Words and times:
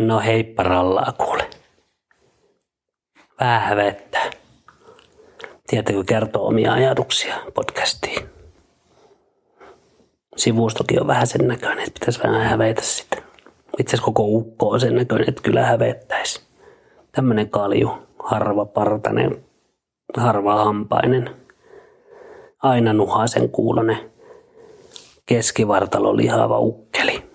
No 0.00 0.20
heippa 0.20 0.62
rallaa 0.62 1.12
kuule. 1.12 1.50
Vähän 3.40 3.60
hävettää. 3.60 4.30
Tietääkö 5.66 6.04
kertoo 6.06 6.46
omia 6.46 6.72
ajatuksia 6.72 7.36
podcastiin? 7.54 8.28
Sivustokin 10.36 11.00
on 11.00 11.06
vähän 11.06 11.26
sen 11.26 11.48
näköinen, 11.48 11.78
että 11.78 12.00
pitäisi 12.00 12.22
vähän 12.22 12.42
hävetä 12.42 12.82
sitä. 12.82 13.16
Itse 13.78 13.90
asiassa 13.90 14.04
koko 14.04 14.24
ukko 14.24 14.68
on 14.68 14.80
sen 14.80 14.94
näköinen, 14.94 15.28
että 15.28 15.42
kyllä 15.42 15.64
hävettäisi. 15.66 16.40
Tämmönen 17.12 17.50
kalju, 17.50 17.90
harva 18.18 18.64
partainen, 18.64 19.44
harva 20.16 20.64
hampainen, 20.64 21.36
aina 22.62 22.92
nuhasen 22.92 23.50
kuulonen, 23.50 24.10
keskivartalo 25.26 26.16
lihava 26.16 26.58
ukkeli. 26.58 27.29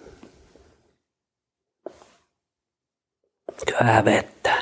Kyllä 3.66 3.92
hävettää. 3.92 4.62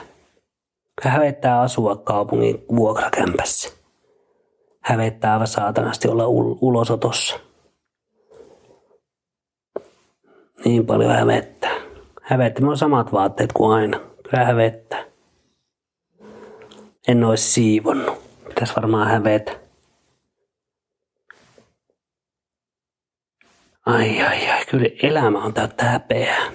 Kyllä 1.02 1.14
hävettää 1.14 1.62
asua 1.62 1.96
kaupungin 1.96 2.66
vuokrakämpässä. 2.76 3.70
Hävettää 4.82 5.34
aivan 5.34 5.48
saatanasti 5.48 6.08
olla 6.08 6.26
ul- 6.26 6.58
ulosotossa. 6.62 7.40
Niin 10.66 10.86
paljon 10.86 11.12
hävettää. 11.12 11.76
Hävettää. 12.22 12.70
On 12.70 12.78
samat 12.78 13.12
vaatteet 13.12 13.54
kuin 13.54 13.72
aina. 13.72 14.00
Kyllä 14.30 14.46
hävettää. 14.46 15.04
En 17.08 17.24
olisi 17.24 17.52
siivonnut. 17.52 18.24
Pitäisi 18.48 18.76
varmaan 18.76 19.08
hävetä. 19.08 19.52
Ai 23.86 24.22
ai 24.22 24.50
ai, 24.50 24.66
kyllä 24.66 24.90
elämä 25.04 25.44
on 25.44 25.54
täyttä 25.54 25.86
häpeää 25.86 26.52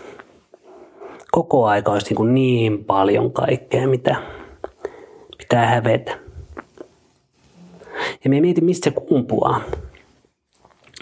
koko 1.31 1.67
aika 1.67 1.93
olisi 1.93 2.15
niin, 2.15 2.35
niin 2.35 2.85
paljon 2.85 3.33
kaikkea, 3.33 3.89
mitä 3.89 4.17
pitää 5.39 5.67
hävetä. 5.67 6.19
Ja 8.25 8.31
me 8.31 8.41
mietin, 8.41 8.65
mistä 8.65 8.91
se 8.91 8.91
kumpuaa. 8.91 9.61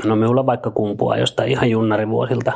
No 0.05 0.17
minulla 0.17 0.47
vaikka 0.47 0.71
kumpuaa 0.71 1.17
jostain 1.17 1.51
ihan 1.51 1.71
junnarivuosilta. 1.71 2.53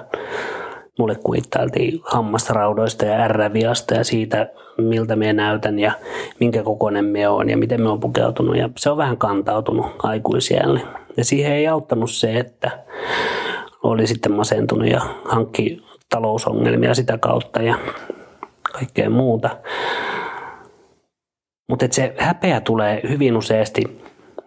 Mulle 0.98 1.14
kuittailtiin 1.14 2.00
hammasraudoista 2.04 3.04
ja 3.04 3.18
ärräviasta 3.18 3.94
ja 3.94 4.04
siitä, 4.04 4.50
miltä 4.78 5.16
me 5.16 5.32
näytän 5.32 5.78
ja 5.78 5.92
minkä 6.40 6.62
kokoinen 6.62 7.04
me 7.04 7.28
on 7.28 7.50
ja 7.50 7.56
miten 7.56 7.82
me 7.82 7.88
on 7.88 8.00
pukeutunut. 8.00 8.56
Ja 8.56 8.68
se 8.76 8.90
on 8.90 8.96
vähän 8.96 9.16
kantautunut 9.16 9.86
aikuisielle. 10.02 10.80
Ja 11.16 11.24
siihen 11.24 11.52
ei 11.52 11.68
auttanut 11.68 12.10
se, 12.10 12.38
että 12.38 12.70
oli 13.82 14.06
sitten 14.06 14.32
masentunut 14.32 14.88
ja 14.88 15.00
hankki 15.24 15.82
talousongelmia 16.10 16.94
sitä 16.94 17.18
kautta 17.18 17.62
ja 17.62 17.78
kaikkea 18.72 19.10
muuta. 19.10 19.50
Mutta 21.68 21.86
se 21.90 22.14
häpeä 22.18 22.60
tulee 22.60 23.00
hyvin 23.08 23.36
useasti 23.36 24.00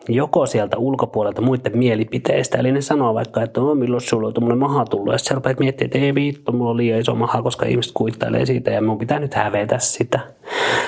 joko 0.09 0.45
sieltä 0.45 0.77
ulkopuolelta 0.77 1.41
muiden 1.41 1.77
mielipiteistä. 1.77 2.57
Eli 2.57 2.71
ne 2.71 2.81
sanoo 2.81 3.13
vaikka, 3.13 3.41
että 3.41 3.61
no 3.61 3.75
milloin 3.75 4.01
sulla 4.01 4.27
on 4.27 4.33
tuommoinen 4.33 4.59
maha 4.59 4.85
tullut. 4.85 5.13
Ja 5.13 5.17
sitten 5.17 5.35
rupeat 5.35 5.59
miettimään, 5.59 5.87
että 5.87 5.99
ei 5.99 6.15
viitto, 6.15 6.51
mulla 6.51 6.71
on 6.71 6.77
liian 6.77 6.99
iso 6.99 7.15
maha, 7.15 7.41
koska 7.41 7.65
ihmiset 7.65 7.91
kuittailee 7.93 8.45
siitä 8.45 8.71
ja 8.71 8.81
mun 8.81 8.97
pitää 8.97 9.19
nyt 9.19 9.33
hävetä 9.33 9.79
sitä. 9.79 10.19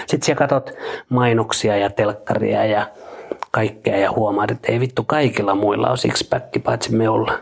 Sitten 0.08 0.26
siellä 0.26 0.40
katsot 0.40 0.74
mainoksia 1.10 1.78
ja 1.78 1.90
telkkaria 1.90 2.66
ja 2.66 2.88
kaikkea 3.52 3.98
ja 3.98 4.12
huomaat, 4.12 4.52
että 4.52 4.72
ei 4.72 4.80
vittu 4.80 5.04
kaikilla 5.04 5.56
muilla 5.56 5.90
on 5.90 5.98
sixpack, 5.98 6.64
paitsi 6.64 6.96
me 6.96 7.10
olla. 7.10 7.40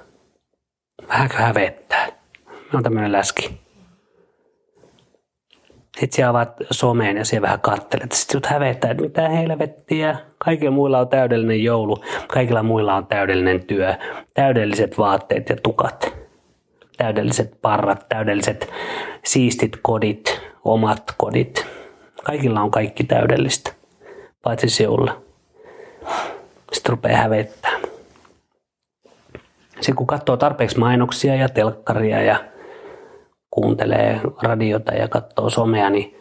Vähänkö 1.08 1.36
hävettää? 1.36 2.23
On 2.78 2.84
tämmöinen 2.84 3.12
läski. 3.12 3.64
Sitten 6.00 6.16
siellä 6.16 6.30
avaat 6.30 6.54
someen 6.72 7.18
ja 7.18 7.26
siellä 7.26 7.46
vähän 7.46 7.60
kattelet. 7.60 8.12
Sitten 8.12 8.34
sut 8.34 8.46
hävettää, 8.46 8.92
että 8.92 9.04
mitä 9.04 9.30
helvettiä. 9.30 10.18
Kaikilla 10.38 10.72
muilla 10.72 11.00
on 11.00 11.08
täydellinen 11.08 11.64
joulu. 11.64 12.04
Kaikilla 12.28 12.64
muilla 12.64 12.96
on 12.96 13.08
täydellinen 13.08 13.66
työ. 13.66 13.96
Täydelliset 14.34 14.98
vaatteet 14.98 15.50
ja 15.50 15.56
tukat. 15.64 16.14
Täydelliset 16.98 17.62
parrat, 17.62 18.10
täydelliset 18.10 18.72
siistit 19.24 19.78
kodit, 19.82 20.42
omat 20.66 21.04
kodit. 21.18 21.66
Kaikilla 22.24 22.62
on 22.62 22.72
kaikki 22.72 23.04
täydellistä. 23.04 23.74
Paitsi 24.42 24.70
sinulla. 24.70 25.22
Sitten 26.72 26.90
rupeaa 26.90 27.18
hävettää. 27.18 27.72
Sitten 29.74 29.96
kun 29.96 30.08
katsoo 30.08 30.38
tarpeeksi 30.38 30.80
mainoksia 30.80 31.36
ja 31.36 31.50
telkkaria 31.50 32.22
ja 32.22 32.53
kuuntelee 33.54 34.22
radiota 34.44 34.94
ja 34.94 35.08
katsoo 35.08 35.50
somea, 35.50 35.90
niin 35.90 36.16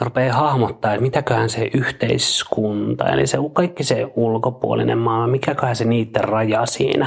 rupeaa 0.00 0.36
hahmottaa, 0.36 0.92
että 0.92 1.02
mitäköhän 1.02 1.48
se 1.48 1.70
yhteiskunta, 1.74 3.08
eli 3.08 3.26
se 3.26 3.38
kaikki 3.52 3.84
se 3.84 4.12
ulkopuolinen 4.16 4.98
maailma, 4.98 5.26
mikäköhän 5.26 5.76
se 5.76 5.84
niiden 5.84 6.24
raja 6.24 6.66
siinä 6.66 7.06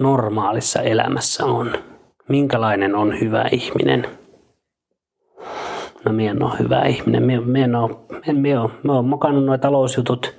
normaalissa 0.00 0.82
elämässä 0.82 1.44
on. 1.44 1.72
Minkälainen 2.28 2.94
on 2.94 3.20
hyvä 3.20 3.44
ihminen? 3.52 4.06
No 6.04 6.12
minä 6.12 6.30
en 6.30 6.42
ole 6.42 6.58
hyvä 6.58 6.82
ihminen. 6.82 7.22
Minä, 7.22 7.64
en 7.64 7.74
ole, 7.74 7.90
minä 8.32 8.62
ole, 8.62 8.70
minä 8.82 8.94
olen 8.94 9.04
mokannut 9.04 9.44
nuo 9.44 9.58
talousjutut. 9.58 10.34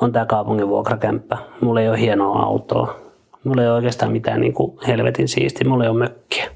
On 0.00 0.12
tämä 0.12 0.26
kaupungin 0.26 0.68
vuokrakämppä. 0.68 1.38
Mulla 1.60 1.80
ei 1.80 1.88
ole 1.88 2.00
hienoa 2.00 2.42
autoa. 2.42 3.03
Mulla 3.44 3.62
ei 3.62 3.68
ole 3.68 3.76
oikeastaan 3.76 4.12
mitään 4.12 4.40
niin 4.40 4.54
kuin 4.54 4.78
helvetin 4.86 5.28
siisti. 5.28 5.64
Mulla 5.64 5.84
ei 5.84 5.90
ole 5.90 5.98
mökkiä. 5.98 6.50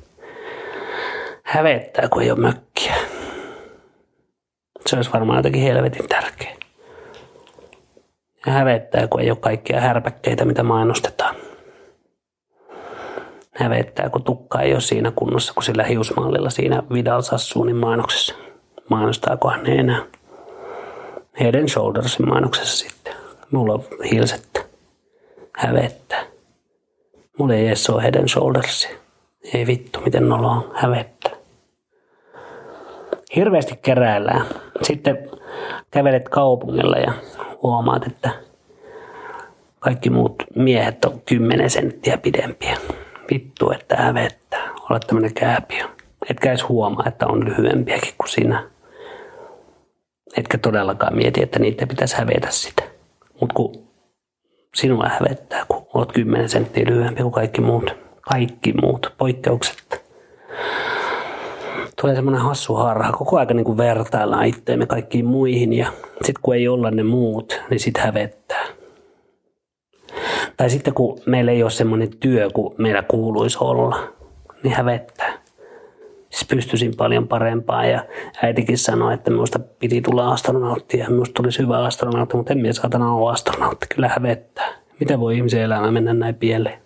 Hävettää, 1.43 2.09
kun 2.09 2.23
ei 2.23 2.31
ole 2.31 2.41
mökkiä. 2.41 2.95
Se 4.87 4.97
olisi 4.97 5.13
varmaan 5.13 5.39
jotenkin 5.39 5.63
helvetin 5.63 6.09
tärkeä. 6.09 6.57
Ja 8.47 8.53
hävettää, 8.53 9.09
kun 9.09 9.21
ei 9.21 9.31
ole 9.31 9.39
kaikkia 9.41 9.81
härpäkkeitä, 9.81 10.45
mitä 10.45 10.63
mainostetaan. 10.63 11.35
Hävettää, 13.55 14.11
kun 14.11 14.23
tukka 14.23 14.61
ei 14.61 14.73
ole 14.73 14.81
siinä 14.81 15.13
kunnossa 15.17 15.55
kuin 15.55 15.65
sillä 15.65 15.85
hiusmallilla 15.85 16.51
siinä 16.51 16.83
Vidal 16.93 17.23
Sassuunin 17.23 17.77
mainoksessa. 17.77 18.35
Mainostaakohan 18.89 19.63
ne 19.63 19.75
enää? 19.75 20.03
Head 21.41 21.69
Shouldersin 21.69 22.29
mainoksessa 22.29 22.89
sitten. 22.89 23.15
Mulla 23.51 23.75
on 23.75 23.85
hilsettä. 24.11 24.61
Hävettää. 25.57 26.38
Mulla 27.39 27.55
ei 27.55 27.67
edes 27.67 27.91
ole 27.91 28.03
head 28.03 28.15
and. 28.15 28.29
Ei 29.55 29.67
vittu, 29.67 30.01
miten 30.01 30.29
nolo 30.29 30.49
on 30.49 30.71
hävettä. 30.75 31.31
Hirveästi 33.37 33.79
keräillään. 33.83 34.47
Sitten 34.83 35.31
kävelet 35.91 36.29
kaupungilla 36.29 36.97
ja 36.97 37.13
huomaat, 37.63 38.07
että 38.07 38.31
kaikki 39.81 40.11
muut 40.11 40.43
miehet 40.55 41.05
on 41.05 41.21
10 41.21 41.71
senttiä 41.71 42.19
pidempiä. 42.19 42.77
Vittu, 43.31 43.71
että 43.71 43.97
hävettää. 43.97 44.71
Olet 44.91 45.03
tämmönen 45.07 45.35
kääpiö. 45.35 45.85
Etkä 46.31 46.49
edes 46.49 46.69
huomaa, 46.69 47.05
että 47.09 47.27
on 47.27 47.45
lyhyempiäkin 47.45 48.15
kuin 48.19 48.29
sinä. 48.29 48.71
Etkä 50.37 50.59
todellakaan 50.59 51.17
mieti, 51.17 51.43
että 51.43 51.59
niitä 51.59 51.87
pitäisi 51.87 52.17
hävetä 52.17 52.51
sitä. 52.51 52.83
Mutta 53.41 53.55
kun 53.55 53.88
sinua 54.79 55.09
hävettää, 55.09 55.65
kun 55.69 55.87
olet 55.95 56.13
10 56.13 56.49
senttiä 56.49 56.85
lyhyempi 56.87 57.23
kuin 57.23 57.33
kaikki 57.33 57.61
muut. 57.61 57.97
Kaikki 58.21 58.73
muut, 58.73 59.15
poikkeukset. 59.19 60.05
Tulee 62.01 62.15
semmoinen 62.15 62.43
hassu 62.43 62.75
harha. 62.75 63.13
Koko 63.13 63.39
ajan 63.39 63.57
niin 63.57 63.77
vertaillaan 63.77 64.47
itteemme 64.47 64.87
kaikkiin 64.87 65.27
muihin 65.27 65.73
ja 65.73 65.87
sitten 66.11 66.43
kun 66.43 66.55
ei 66.55 66.69
olla 66.69 66.91
ne 66.91 67.03
muut, 67.03 67.61
niin 67.71 67.81
sitten 67.81 68.03
hävettää. 68.03 68.65
Tai 70.57 70.71
sitten 70.71 70.95
kun 70.95 71.19
meillä 71.27 71.53
ei 71.53 71.63
ole 71.63 71.71
semmoinen 71.71 72.09
työ 72.21 72.51
kuin 72.55 72.75
meillä 72.79 73.03
kuuluisi 73.03 73.59
olla, 73.61 74.13
niin 74.63 74.75
hävettää. 74.75 75.38
Pystyisin 76.45 76.97
paljon 76.97 77.29
parempaa 77.29 77.87
ja 77.87 78.05
äitikin 78.43 78.79
sanoi, 78.79 79.15
että 79.15 79.31
minusta 79.31 79.59
piti 79.59 80.01
tulla 80.01 80.33
astronautti 80.33 80.99
ja 80.99 81.11
minusta 81.11 81.33
tulisi 81.35 81.59
hyvä 81.59 81.79
astronautti, 81.79 82.37
mutta 82.37 82.53
en 82.53 82.59
minä 82.59 82.73
saatana 82.73 83.15
ole 83.15 83.33
astronautti. 83.33 83.87
Kyllä 83.95 84.09
hävettää. 84.09 84.69
Miten 85.01 85.21
voi 85.21 85.37
ihmisen 85.37 85.63
elämä 85.63 85.91
mennä 85.91 86.15
näin 86.15 86.35
pieleen? 86.35 86.79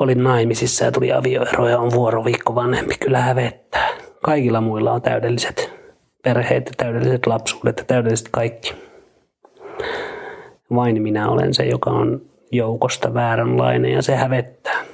Olin 0.00 0.24
naimisissa 0.24 0.84
ja 0.84 0.92
tuli 0.92 1.12
avioero 1.12 1.68
ja 1.68 1.78
on 1.78 1.90
vuoroviikko 1.92 2.54
vanhempi. 2.54 2.94
Kyllä 3.00 3.20
hävettää. 3.20 3.88
Kaikilla 4.22 4.60
muilla 4.60 4.92
on 4.92 5.02
täydelliset 5.02 5.80
perheet 6.24 6.66
ja 6.66 6.72
täydelliset 6.76 7.26
lapsuudet 7.26 7.78
ja 7.78 7.84
täydelliset 7.84 8.28
kaikki. 8.30 8.74
Vain 10.74 11.02
minä 11.02 11.28
olen 11.28 11.54
se, 11.54 11.64
joka 11.64 11.90
on 11.90 12.22
joukosta 12.52 13.14
vääränlainen 13.14 13.92
ja 13.92 14.02
se 14.02 14.16
hävettää. 14.16 14.89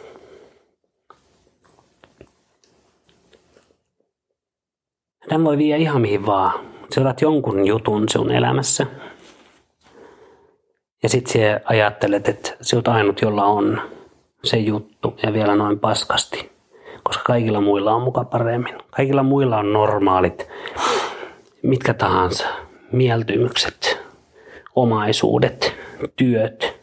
Tämän 5.29 5.45
voi 5.45 5.59
viedä 5.59 5.77
ihan 5.77 6.01
mihin 6.01 6.27
vaan. 6.27 6.61
Sä 6.95 7.01
otat 7.01 7.21
jonkun 7.21 7.67
jutun 7.67 8.09
sun 8.09 8.31
elämässä. 8.31 8.87
Ja 11.03 11.09
sit 11.09 11.27
sä 11.27 11.61
ajattelet, 11.65 12.29
että 12.29 12.57
sä 12.61 12.77
oot 12.77 12.89
ainut, 12.89 13.23
jolla 13.23 13.45
on. 13.45 13.83
se 14.45 14.57
juttu 14.57 15.15
ja 15.23 15.33
vielä 15.33 15.57
noin 15.57 15.79
paskasti, 15.79 16.53
koska 17.03 17.25
kaikilla 17.25 17.61
muilla 17.61 17.95
on 17.95 18.03
muka 18.03 18.25
paremmin. 18.25 18.75
Kaikilla 18.91 19.23
muilla 19.23 19.59
on 19.59 19.73
normaalit, 19.73 20.49
mitkä 21.63 21.95
tahansa, 21.95 22.47
mieltymykset, 22.93 23.99
omaisuudet, 24.77 25.75
työt, 26.17 26.81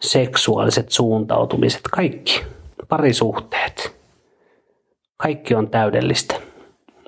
seksuaaliset 0.00 0.90
suuntautumiset, 0.90 1.80
kaikki, 1.92 2.44
parisuhteet. 2.88 3.96
Kaikki 5.16 5.54
on 5.54 5.70
täydellistä. 5.70 6.37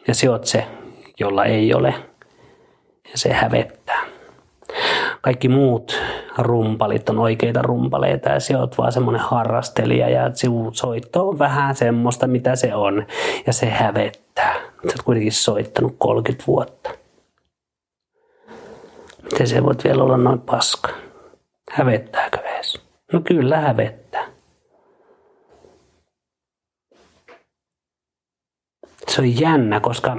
Ja 0.08 0.14
se 0.14 0.30
on 0.30 0.46
se, 0.46 0.66
jolla 1.20 1.44
ei 1.44 1.74
ole. 1.74 1.94
Ja 3.04 3.18
se 3.18 3.32
hävettää. 3.32 4.00
Kaikki 5.20 5.48
muut 5.48 6.00
rumpalit 6.38 7.08
on 7.08 7.18
oikeita 7.18 7.62
rumpaleita 7.62 8.28
ja 8.28 8.40
se 8.40 8.56
on 8.56 8.68
vaan 8.78 8.92
semmoinen 8.92 9.22
harrastelija 9.22 10.08
ja 10.08 10.30
soitto 10.72 11.28
on 11.28 11.38
vähän 11.38 11.76
semmoista, 11.76 12.26
mitä 12.26 12.56
se 12.56 12.74
on. 12.74 13.06
Ja 13.46 13.52
se 13.52 13.66
hävettää. 13.66 14.54
Sä 14.54 14.94
oot 14.94 15.02
kuitenkin 15.04 15.32
soittanut 15.32 15.96
30 15.98 16.44
vuotta. 16.46 16.90
Miten 19.22 19.46
se 19.46 19.64
voit 19.64 19.84
vielä 19.84 20.02
olla 20.02 20.16
noin 20.16 20.40
paska? 20.40 20.88
Hävettääkö 21.70 22.38
edes? 22.38 22.80
No 23.12 23.20
kyllä 23.24 23.60
hävettää. 23.60 24.09
Se 29.10 29.20
on 29.20 29.40
jännä, 29.40 29.80
koska 29.80 30.16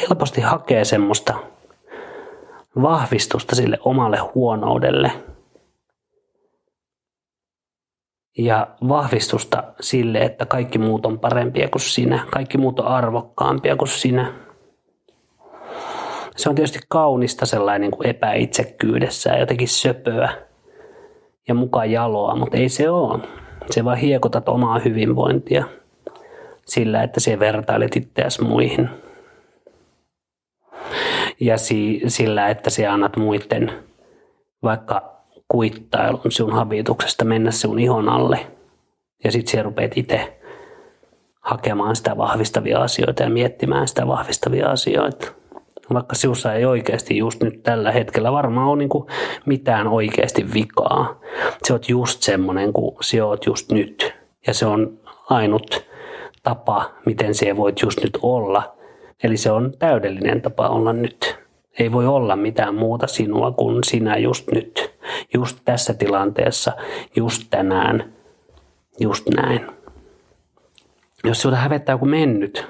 helposti 0.00 0.40
hakee 0.40 0.84
semmoista 0.84 1.34
vahvistusta 2.82 3.56
sille 3.56 3.78
omalle 3.84 4.18
huonoudelle 4.34 5.12
ja 8.38 8.66
vahvistusta 8.88 9.64
sille, 9.80 10.18
että 10.18 10.46
kaikki 10.46 10.78
muut 10.78 11.06
on 11.06 11.18
parempia 11.18 11.68
kuin 11.68 11.82
sinä, 11.82 12.26
kaikki 12.30 12.58
muut 12.58 12.80
on 12.80 12.86
arvokkaampia 12.86 13.76
kuin 13.76 13.88
sinä. 13.88 14.32
Se 16.36 16.48
on 16.48 16.54
tietysti 16.54 16.78
kaunista 16.88 17.46
sellainen 17.46 17.80
niin 17.80 17.90
kuin 17.90 18.06
epäitsekkyydessä 18.06 19.30
ja 19.30 19.40
jotenkin 19.40 19.68
söpöä 19.68 20.32
ja 21.48 21.54
mukaan 21.54 21.90
jaloa, 21.90 22.36
mutta 22.36 22.56
ei 22.56 22.68
se 22.68 22.90
ole. 22.90 23.18
Se 23.70 23.84
vaan 23.84 23.98
hiekotat 23.98 24.48
omaa 24.48 24.78
hyvinvointia 24.78 25.64
sillä, 26.66 27.02
että 27.02 27.20
se 27.20 27.38
vertailet 27.38 27.96
itseäsi 27.96 28.42
muihin– 28.42 28.88
ja 31.42 31.58
si, 31.58 32.02
sillä, 32.06 32.48
että 32.48 32.70
sä 32.70 32.92
annat 32.92 33.16
muiden 33.16 33.72
vaikka 34.62 35.12
kuittailun 35.48 36.32
sun 36.32 36.52
habituksesta 36.52 37.24
mennä 37.24 37.50
sun 37.50 37.78
ihon 37.78 38.08
alle. 38.08 38.46
Ja 39.24 39.32
sitten 39.32 39.52
sä 39.52 39.62
rupeat 39.62 39.92
itse 39.96 40.38
hakemaan 41.40 41.96
sitä 41.96 42.16
vahvistavia 42.16 42.78
asioita 42.78 43.22
ja 43.22 43.30
miettimään 43.30 43.88
sitä 43.88 44.06
vahvistavia 44.06 44.70
asioita. 44.70 45.32
Vaikka 45.94 46.14
sinussa 46.14 46.54
ei 46.54 46.64
oikeasti 46.64 47.16
just 47.16 47.42
nyt 47.42 47.62
tällä 47.62 47.92
hetkellä 47.92 48.32
varmaan 48.32 48.68
ole 48.68 48.78
niinku 48.78 49.06
mitään 49.46 49.88
oikeasti 49.88 50.52
vikaa. 50.54 51.20
Se 51.62 51.72
on 51.72 51.80
just 51.88 52.22
semmoinen 52.22 52.72
kuin 52.72 52.96
se 53.00 53.22
oot 53.22 53.46
just 53.46 53.72
nyt. 53.72 54.14
Ja 54.46 54.54
se 54.54 54.66
on 54.66 54.98
ainut 55.30 55.86
tapa, 56.42 56.90
miten 57.06 57.34
se 57.34 57.56
voit 57.56 57.80
just 57.82 58.02
nyt 58.02 58.18
olla– 58.22 58.62
Eli 59.22 59.36
se 59.36 59.50
on 59.50 59.72
täydellinen 59.78 60.42
tapa 60.42 60.68
olla 60.68 60.92
nyt. 60.92 61.38
Ei 61.78 61.92
voi 61.92 62.06
olla 62.06 62.36
mitään 62.36 62.74
muuta 62.74 63.06
sinua 63.06 63.50
kuin 63.50 63.84
sinä 63.84 64.16
just 64.16 64.50
nyt, 64.50 64.94
just 65.34 65.58
tässä 65.64 65.94
tilanteessa, 65.94 66.72
just 67.16 67.42
tänään, 67.50 68.12
just 69.00 69.28
näin. 69.36 69.66
Jos 71.24 71.42
sinulta 71.42 71.60
hävettää 71.60 71.92
joku 71.92 72.06
mennyt, 72.06 72.66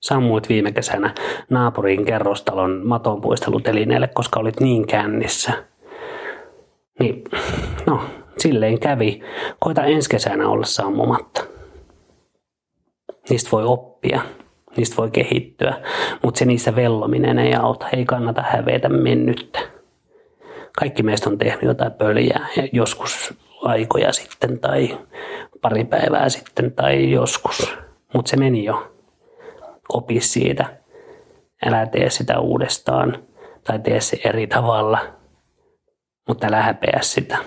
sammuit 0.00 0.48
viime 0.48 0.72
kesänä 0.72 1.14
naapurin 1.50 2.04
kerrostalon 2.04 2.80
matonpuistelutelineelle, 2.84 4.08
koska 4.08 4.40
olit 4.40 4.60
niin 4.60 4.86
kännissä. 4.86 5.52
Niin, 7.00 7.24
no, 7.86 8.00
silleen 8.38 8.80
kävi. 8.80 9.22
Koita 9.58 9.84
ensi 9.84 10.10
kesänä 10.10 10.48
olla 10.48 10.64
sammumatta. 10.64 11.51
Niistä 13.30 13.50
voi 13.52 13.64
oppia 13.64 14.22
niistä 14.76 14.96
voi 14.96 15.10
kehittyä, 15.10 15.82
mutta 16.22 16.38
se 16.38 16.44
niissä 16.44 16.76
vellominen 16.76 17.38
ei 17.38 17.54
auta, 17.54 17.88
ei 17.88 18.04
kannata 18.04 18.42
hävetä 18.42 18.88
mennyttä. 18.88 19.58
Kaikki 20.78 21.02
meistä 21.02 21.30
on 21.30 21.38
tehnyt 21.38 21.62
jotain 21.62 21.92
pöljää, 21.92 22.46
joskus 22.72 23.34
aikoja 23.62 24.12
sitten 24.12 24.58
tai 24.58 24.98
pari 25.60 25.84
päivää 25.84 26.28
sitten 26.28 26.72
tai 26.72 27.10
joskus, 27.10 27.74
mutta 28.14 28.30
se 28.30 28.36
meni 28.36 28.64
jo. 28.64 28.92
Opi 29.92 30.20
siitä, 30.20 30.76
älä 31.66 31.86
tee 31.86 32.10
sitä 32.10 32.40
uudestaan 32.40 33.18
tai 33.64 33.78
tee 33.78 34.00
se 34.00 34.20
eri 34.24 34.46
tavalla, 34.46 34.98
mutta 36.28 36.46
älä 36.46 36.62
häpeä 36.62 36.98
sitä. 37.00 37.38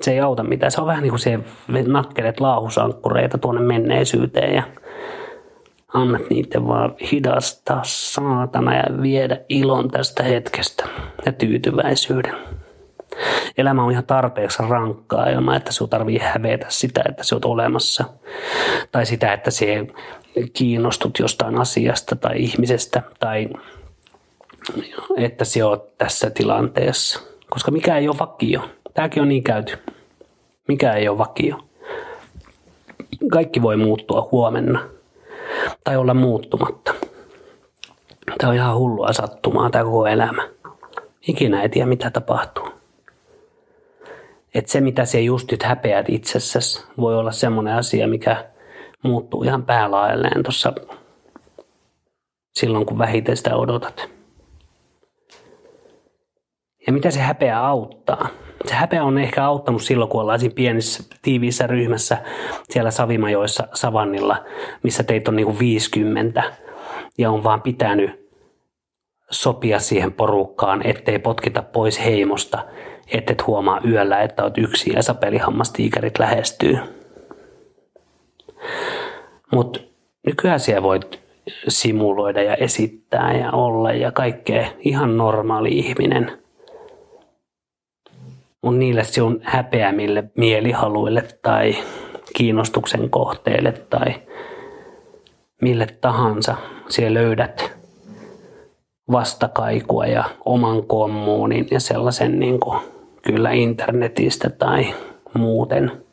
Se 0.00 0.12
ei 0.12 0.20
auta 0.20 0.42
mitään. 0.42 0.72
Se 0.72 0.80
on 0.80 0.86
vähän 0.86 1.02
niin 1.02 1.10
kuin 1.10 1.20
se 1.20 1.38
nakkelet 1.86 2.40
laahusankkureita 2.40 3.38
tuonne 3.38 3.60
menneisyyteen 3.60 4.54
ja 4.54 4.62
annat 5.94 6.22
niiden 6.30 6.66
vaan 6.66 6.94
hidastaa 7.12 7.80
saatana 7.84 8.74
ja 8.74 9.02
viedä 9.02 9.40
ilon 9.48 9.90
tästä 9.90 10.22
hetkestä 10.22 10.84
ja 11.26 11.32
tyytyväisyyden. 11.32 12.34
Elämä 13.58 13.84
on 13.84 13.92
ihan 13.92 14.06
tarpeeksi 14.06 14.62
rankkaa 14.68 15.28
ilman, 15.28 15.56
että 15.56 15.72
sinun 15.72 15.90
tarvii 15.90 16.18
hävetä 16.18 16.66
sitä, 16.68 17.02
että 17.08 17.24
sinä 17.24 17.36
olet 17.36 17.44
olemassa. 17.44 18.04
Tai 18.92 19.06
sitä, 19.06 19.32
että 19.32 19.50
sinä 19.50 19.86
kiinnostut 20.52 21.18
jostain 21.18 21.60
asiasta 21.60 22.16
tai 22.16 22.36
ihmisestä 22.36 23.02
tai 23.20 23.48
että 25.16 25.44
sinä 25.44 25.66
olet 25.66 25.98
tässä 25.98 26.30
tilanteessa. 26.30 27.20
Koska 27.50 27.70
mikä 27.70 27.96
ei 27.98 28.08
ole 28.08 28.18
vakio. 28.18 28.68
Tämäkin 28.94 29.22
on 29.22 29.28
niin 29.28 29.44
käyty. 29.44 29.78
Mikä 30.68 30.92
ei 30.92 31.08
ole 31.08 31.18
vakio. 31.18 31.56
Kaikki 33.32 33.62
voi 33.62 33.76
muuttua 33.76 34.28
huomenna 34.32 34.88
tai 35.84 35.96
olla 35.96 36.14
muuttumatta. 36.14 36.94
Tämä 38.38 38.50
on 38.50 38.56
ihan 38.56 38.76
hullua 38.76 39.12
sattumaa 39.12 39.70
tämä 39.70 39.84
koko 39.84 40.06
elämä. 40.06 40.48
Ikinä 41.28 41.62
ei 41.62 41.68
tiedä 41.68 41.86
mitä 41.86 42.10
tapahtuu. 42.10 42.68
Et 44.54 44.68
se 44.68 44.80
mitä 44.80 45.04
se 45.04 45.20
just 45.20 45.50
nyt 45.50 45.62
häpeät 45.62 46.08
itsessäsi 46.08 46.86
voi 47.00 47.16
olla 47.16 47.32
semmoinen 47.32 47.74
asia, 47.74 48.08
mikä 48.08 48.44
muuttuu 49.02 49.42
ihan 49.42 49.62
päälaelleen 49.62 50.42
tuossa 50.42 50.72
silloin 52.54 52.86
kun 52.86 52.98
vähiten 52.98 53.36
sitä 53.36 53.56
odotat. 53.56 54.08
Ja 56.86 56.92
mitä 56.92 57.10
se 57.10 57.20
häpeä 57.20 57.66
auttaa? 57.66 58.28
Se 58.64 58.74
häpeä 58.74 59.04
on 59.04 59.18
ehkä 59.18 59.44
auttanut 59.44 59.82
silloin, 59.82 60.10
kun 60.10 60.20
ollaan 60.20 60.40
siinä 60.40 60.54
pienissä 60.54 61.02
tiiviissä 61.22 61.66
ryhmässä 61.66 62.18
siellä 62.70 62.90
Savimajoissa 62.90 63.68
Savannilla, 63.74 64.44
missä 64.82 65.02
teitä 65.02 65.30
on 65.30 65.36
niin 65.36 65.46
kuin 65.46 65.58
50 65.58 66.42
ja 67.18 67.30
on 67.30 67.44
vaan 67.44 67.62
pitänyt 67.62 68.30
sopia 69.30 69.78
siihen 69.78 70.12
porukkaan, 70.12 70.86
ettei 70.86 71.18
potkita 71.18 71.62
pois 71.62 72.04
heimosta, 72.04 72.64
ettet 73.12 73.46
huomaa 73.46 73.80
yöllä, 73.88 74.22
että 74.22 74.44
oot 74.44 74.58
yksi 74.58 74.92
ja 74.92 75.02
sapelihammastiikerit 75.02 76.18
lähestyy. 76.18 76.78
Mutta 79.52 79.80
nykyään 80.26 80.60
siellä 80.60 80.82
voit 80.82 81.20
simuloida 81.68 82.42
ja 82.42 82.54
esittää 82.54 83.36
ja 83.36 83.52
olla 83.52 83.92
ja 83.92 84.12
kaikkea 84.12 84.66
ihan 84.78 85.16
normaali 85.16 85.68
ihminen– 85.68 86.32
mutta 88.64 88.78
niille 88.78 89.04
sinun 89.04 89.40
häpeämille 89.42 90.24
mielihaluille 90.36 91.24
tai 91.42 91.74
kiinnostuksen 92.36 93.10
kohteille 93.10 93.72
tai 93.72 94.14
mille 95.62 95.86
tahansa 96.00 96.56
siellä 96.88 97.20
löydät 97.20 97.72
vastakaikua 99.12 100.06
ja 100.06 100.24
oman 100.44 100.86
kommuunin 100.86 101.68
ja 101.70 101.80
sellaisen 101.80 102.40
niin 102.40 102.60
kuin, 102.60 102.80
kyllä 103.22 103.52
internetistä 103.52 104.50
tai 104.50 104.94
muuten. 105.34 106.04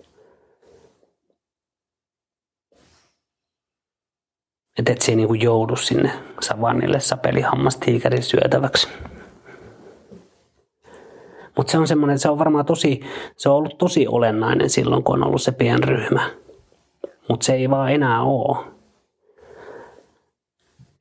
Että 4.80 4.92
et 4.92 5.02
se 5.02 5.12
ei 5.12 5.16
niin 5.16 5.42
joudu 5.42 5.76
sinne 5.76 6.12
savannille 6.42 7.00
sapelihammastiikerin 7.00 8.24
syötäväksi. 8.24 8.88
Mutta 11.58 11.72
se 11.72 11.78
on 11.78 11.88
semmoinen, 11.88 12.20
se 12.20 12.30
on 12.30 12.40
varmaan 12.40 12.66
tosi, 12.66 13.02
se 13.38 13.50
on 13.50 13.56
ollut 13.56 13.78
tosi 13.78 14.08
olennainen 14.08 14.70
silloin, 14.70 15.04
kun 15.04 15.16
on 15.16 15.28
ollut 15.28 15.42
se 15.42 15.52
pienryhmä. 15.52 16.30
Mutta 17.30 17.46
se 17.46 17.54
ei 17.54 17.70
vaan 17.70 17.92
enää 17.92 18.22
ole. 18.22 18.58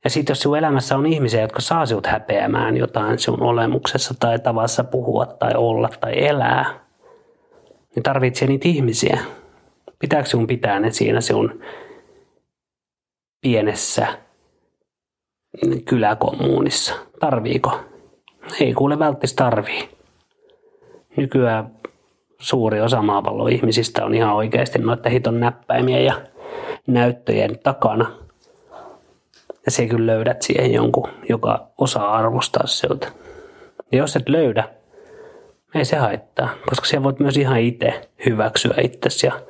Ja 0.03 0.09
sitten 0.09 0.31
jos 0.31 0.39
sinun 0.39 0.57
elämässä 0.57 0.97
on 0.97 1.05
ihmisiä, 1.05 1.41
jotka 1.41 1.61
saa 1.61 1.85
sinut 1.85 2.07
häpeämään 2.07 2.77
jotain 2.77 3.19
sinun 3.19 3.41
olemuksessa 3.43 4.13
tai 4.19 4.39
tavassa 4.39 4.83
puhua 4.83 5.25
tai 5.25 5.51
olla 5.55 5.89
tai 6.01 6.25
elää, 6.27 6.79
niin 7.95 8.03
tarvitsee 8.03 8.47
niitä 8.47 8.67
ihmisiä. 8.67 9.19
Pitääkö 9.99 10.29
sinun 10.29 10.47
pitää 10.47 10.79
ne 10.79 10.91
siinä 10.91 11.21
sinun 11.21 11.61
pienessä 13.41 14.07
kyläkommuunissa? 15.85 16.93
Tarviiko? 17.19 17.79
Ei 18.59 18.73
kuule 18.73 18.99
välttis 18.99 19.33
tarvii. 19.33 20.00
Nykyään 21.17 21.71
suuri 22.39 22.81
osa 22.81 23.01
maapallon 23.01 23.51
ihmisistä 23.51 24.05
on 24.05 24.13
ihan 24.13 24.33
oikeasti 24.33 24.79
noita 24.79 25.09
hiton 25.09 25.39
näppäimiä 25.39 25.99
ja 25.99 26.13
näyttöjen 26.87 27.59
takana. 27.59 28.11
Ja 29.65 29.71
se 29.71 29.87
kyllä 29.87 30.13
löydät 30.13 30.41
siihen 30.41 30.73
jonkun, 30.73 31.09
joka 31.29 31.67
osaa 31.77 32.13
arvostaa 32.13 32.67
siltä. 32.67 33.11
Ja 33.91 33.97
jos 33.97 34.15
et 34.15 34.29
löydä, 34.29 34.69
ei 35.75 35.85
se 35.85 35.95
haittaa, 35.95 36.49
koska 36.69 36.85
siellä 36.85 37.03
voit 37.03 37.19
myös 37.19 37.37
ihan 37.37 37.59
itse 37.59 38.09
hyväksyä 38.25 38.73
itsesi 38.83 39.27
ja 39.27 39.41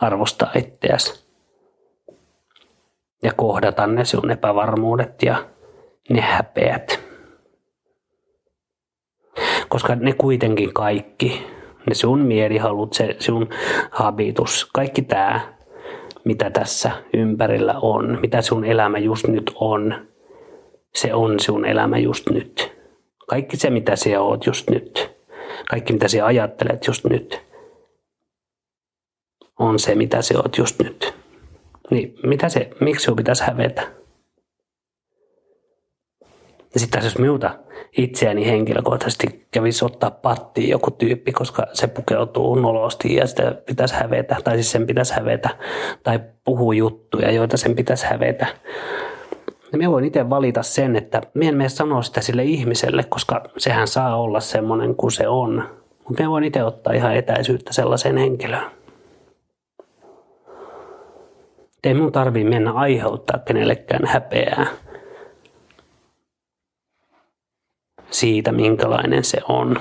arvostaa 0.00 0.50
itseäsi. 0.54 1.24
Ja 3.22 3.32
kohdata 3.36 3.86
ne 3.86 4.04
sun 4.04 4.30
epävarmuudet 4.30 5.22
ja 5.22 5.44
ne 6.10 6.20
häpeät. 6.20 6.99
Koska 9.70 9.94
ne 9.94 10.12
kuitenkin 10.12 10.72
kaikki, 10.74 11.46
ne 11.88 11.94
sun 11.94 12.20
mielihalut, 12.20 12.92
se 12.92 13.16
sun 13.18 13.48
habitus, 13.90 14.70
kaikki 14.72 15.02
tämä, 15.02 15.40
mitä 16.24 16.50
tässä 16.50 16.90
ympärillä 17.14 17.74
on, 17.82 18.18
mitä 18.20 18.42
sun 18.42 18.64
elämä 18.64 18.98
just 18.98 19.28
nyt 19.28 19.52
on, 19.54 19.94
se 20.94 21.14
on 21.14 21.40
sun 21.40 21.64
elämä 21.64 21.98
just 21.98 22.30
nyt. 22.30 22.72
Kaikki 23.26 23.56
se, 23.56 23.70
mitä 23.70 23.96
sinä 23.96 24.20
oot 24.20 24.46
just 24.46 24.70
nyt, 24.70 25.10
kaikki 25.70 25.92
mitä 25.92 26.08
sinä 26.08 26.26
ajattelet 26.26 26.86
just 26.86 27.04
nyt, 27.04 27.40
on 29.58 29.78
se, 29.78 29.94
mitä 29.94 30.22
sinä 30.22 30.40
oot 30.40 30.58
just 30.58 30.82
nyt. 30.82 31.14
Niin 31.90 32.14
mitä 32.22 32.48
se, 32.48 32.70
miksi 32.80 33.04
sinun 33.04 33.16
pitäisi 33.16 33.44
hävetä? 33.44 33.99
Ja 36.74 36.80
sitten 36.80 37.04
jos 37.04 37.18
minulta 37.18 37.50
itseäni 37.98 38.46
henkilökohtaisesti 38.46 39.46
kävisi 39.50 39.84
ottaa 39.84 40.10
pattiin 40.10 40.70
joku 40.70 40.90
tyyppi, 40.90 41.32
koska 41.32 41.66
se 41.72 41.86
pukeutuu 41.86 42.54
nolosti 42.54 43.14
ja 43.14 43.26
sitä 43.26 43.54
pitäisi 43.66 43.94
hävetä, 43.94 44.36
tai 44.44 44.54
siis 44.54 44.70
sen 44.70 44.86
pitäisi 44.86 45.14
hävetä, 45.14 45.48
tai 46.02 46.20
puhuu 46.44 46.72
juttuja, 46.72 47.30
joita 47.30 47.56
sen 47.56 47.76
pitäisi 47.76 48.06
hävetä, 48.06 48.46
niin 49.72 49.78
minä 49.78 49.90
voin 49.90 50.04
itse 50.04 50.30
valita 50.30 50.62
sen, 50.62 50.96
että 50.96 51.22
minä 51.34 51.48
en 51.48 51.56
mene 51.56 51.68
sanoa 51.68 52.02
sitä 52.02 52.20
sille 52.20 52.44
ihmiselle, 52.44 53.04
koska 53.08 53.42
sehän 53.58 53.88
saa 53.88 54.20
olla 54.20 54.40
semmoinen 54.40 54.94
kuin 54.94 55.12
se 55.12 55.28
on. 55.28 55.64
Mutta 56.08 56.22
minä 56.22 56.30
voin 56.30 56.44
itse 56.44 56.64
ottaa 56.64 56.92
ihan 56.92 57.16
etäisyyttä 57.16 57.72
sellaiseen 57.72 58.16
henkilöön. 58.16 58.70
Ei 61.84 61.94
minun 61.94 62.12
tarvii 62.12 62.44
mennä 62.44 62.72
aiheuttaa 62.72 63.38
kenellekään 63.38 64.06
häpeää 64.06 64.66
siitä, 68.10 68.52
minkälainen 68.52 69.24
se 69.24 69.38
on. 69.48 69.80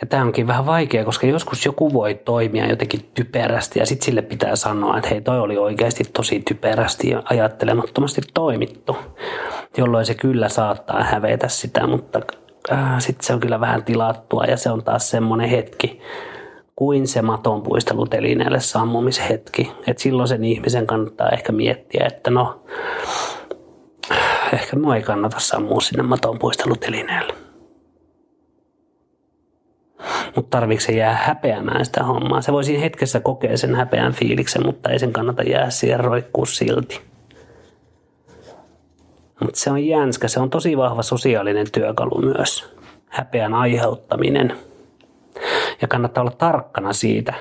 Ja 0.00 0.08
tämä 0.08 0.22
onkin 0.22 0.46
vähän 0.46 0.66
vaikea, 0.66 1.04
koska 1.04 1.26
joskus 1.26 1.64
joku 1.64 1.92
voi 1.92 2.14
toimia 2.14 2.66
jotenkin 2.66 3.10
typerästi 3.14 3.78
ja 3.78 3.86
sitten 3.86 4.04
sille 4.04 4.22
pitää 4.22 4.56
sanoa, 4.56 4.96
että 4.96 5.08
hei 5.10 5.20
toi 5.20 5.40
oli 5.40 5.56
oikeasti 5.56 6.04
tosi 6.04 6.42
typerästi 6.48 7.10
ja 7.10 7.22
ajattelemattomasti 7.30 8.20
toimittu, 8.34 8.96
jolloin 9.76 10.06
se 10.06 10.14
kyllä 10.14 10.48
saattaa 10.48 11.04
hävetä 11.04 11.48
sitä, 11.48 11.86
mutta 11.86 12.20
äh, 12.72 12.98
sitten 12.98 13.26
se 13.26 13.32
on 13.32 13.40
kyllä 13.40 13.60
vähän 13.60 13.84
tilattua 13.84 14.44
ja 14.44 14.56
se 14.56 14.70
on 14.70 14.84
taas 14.84 15.10
semmoinen 15.10 15.48
hetki, 15.48 16.00
kuin 16.76 17.08
se 17.08 17.22
matonpuistelutelineelle 17.22 18.60
sammumishetki. 18.60 19.72
Et 19.86 19.98
silloin 19.98 20.28
sen 20.28 20.44
ihmisen 20.44 20.86
kannattaa 20.86 21.28
ehkä 21.28 21.52
miettiä, 21.52 22.06
että 22.06 22.30
no, 22.30 22.64
ehkä 24.54 24.76
mua 24.76 24.96
ei 24.96 25.02
kannata 25.02 25.40
sammua 25.40 25.80
sinne 25.80 26.02
matonpuistelutelineelle. 26.02 27.34
Mutta 30.36 30.50
tarviiko 30.58 30.80
se 30.80 30.92
jää 30.92 31.16
häpeämään 31.16 31.84
sitä 31.84 32.04
hommaa? 32.04 32.42
Se 32.42 32.52
voisi 32.52 32.80
hetkessä 32.80 33.20
kokea 33.20 33.56
sen 33.56 33.74
häpeän 33.74 34.12
fiiliksen, 34.12 34.66
mutta 34.66 34.90
ei 34.90 34.98
sen 34.98 35.12
kannata 35.12 35.42
jää 35.42 35.70
siihen 35.70 36.00
roikkuu 36.00 36.46
silti. 36.46 37.00
Mutta 39.40 39.60
se 39.60 39.70
on 39.70 39.84
jänskä, 39.84 40.28
se 40.28 40.40
on 40.40 40.50
tosi 40.50 40.76
vahva 40.76 41.02
sosiaalinen 41.02 41.66
työkalu 41.72 42.22
myös. 42.22 42.74
Häpeän 43.08 43.54
aiheuttaminen– 43.54 44.52
ja 45.80 45.88
kannattaa 45.88 46.22
olla 46.22 46.30
tarkkana 46.38 46.92
siitä, 46.92 47.34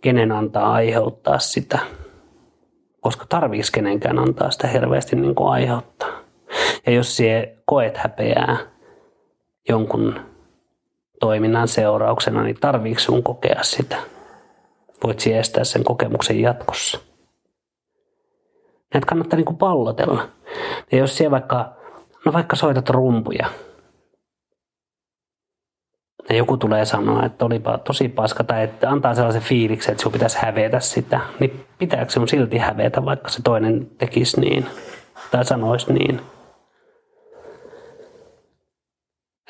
kenen 0.00 0.32
antaa 0.32 0.72
aiheuttaa 0.72 1.38
sitä. 1.38 1.78
Koska 3.00 3.26
tarviiko 3.28 3.68
kenenkään 3.72 4.18
antaa 4.18 4.50
sitä 4.50 4.66
hirveästi 4.68 5.16
niin 5.16 5.34
kuin 5.34 5.50
aiheuttaa. 5.50 6.17
Ja 6.88 6.94
jos 6.94 7.16
sie 7.16 7.56
koet 7.64 7.96
häpeää 7.96 8.56
jonkun 9.68 10.20
toiminnan 11.20 11.68
seurauksena, 11.68 12.42
niin 12.42 12.56
tarviiko 12.60 13.00
sun 13.00 13.22
kokea 13.22 13.62
sitä? 13.62 13.96
Voit 15.04 15.20
estää 15.38 15.64
sen 15.64 15.84
kokemuksen 15.84 16.40
jatkossa. 16.40 17.00
Näitä 18.94 19.06
kannattaa 19.06 19.36
niin 19.36 19.44
kuin 19.44 19.56
pallotella. 19.56 20.28
Ja 20.92 20.98
jos 20.98 21.16
siellä 21.16 21.30
vaikka, 21.30 21.76
no 22.24 22.32
vaikka 22.32 22.56
soitat 22.56 22.90
rumpuja, 22.90 23.46
ja 26.28 26.36
joku 26.36 26.56
tulee 26.56 26.84
sanoa, 26.84 27.24
että 27.24 27.44
olipa 27.44 27.78
tosi 27.78 28.08
paska 28.08 28.44
tai 28.44 28.64
että 28.64 28.90
antaa 28.90 29.14
sellaisen 29.14 29.42
fiiliksen, 29.42 29.92
että 29.92 30.02
sinun 30.02 30.12
pitäisi 30.12 30.38
hävetä 30.42 30.80
sitä, 30.80 31.20
niin 31.40 31.64
pitääkö 31.78 32.10
sinun 32.10 32.28
silti 32.28 32.58
hävetä, 32.58 33.04
vaikka 33.04 33.28
se 33.28 33.42
toinen 33.42 33.90
tekisi 33.98 34.40
niin 34.40 34.66
tai 35.30 35.44
sanoisi 35.44 35.92
niin? 35.92 36.20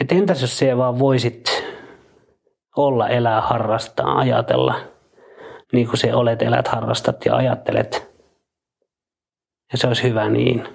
Et 0.00 0.12
entäs 0.12 0.40
jos 0.40 0.58
se 0.58 0.76
vaan 0.76 0.98
voisit 0.98 1.64
olla, 2.76 3.08
elää, 3.08 3.40
harrastaa, 3.40 4.18
ajatella 4.18 4.74
niin 5.72 5.86
kuin 5.86 5.98
se 5.98 6.14
olet, 6.14 6.42
elät, 6.42 6.68
harrastat 6.68 7.24
ja 7.24 7.36
ajattelet. 7.36 8.08
Ja 9.72 9.78
se 9.78 9.86
olisi 9.86 10.02
hyvä 10.02 10.28
niin. 10.28 10.68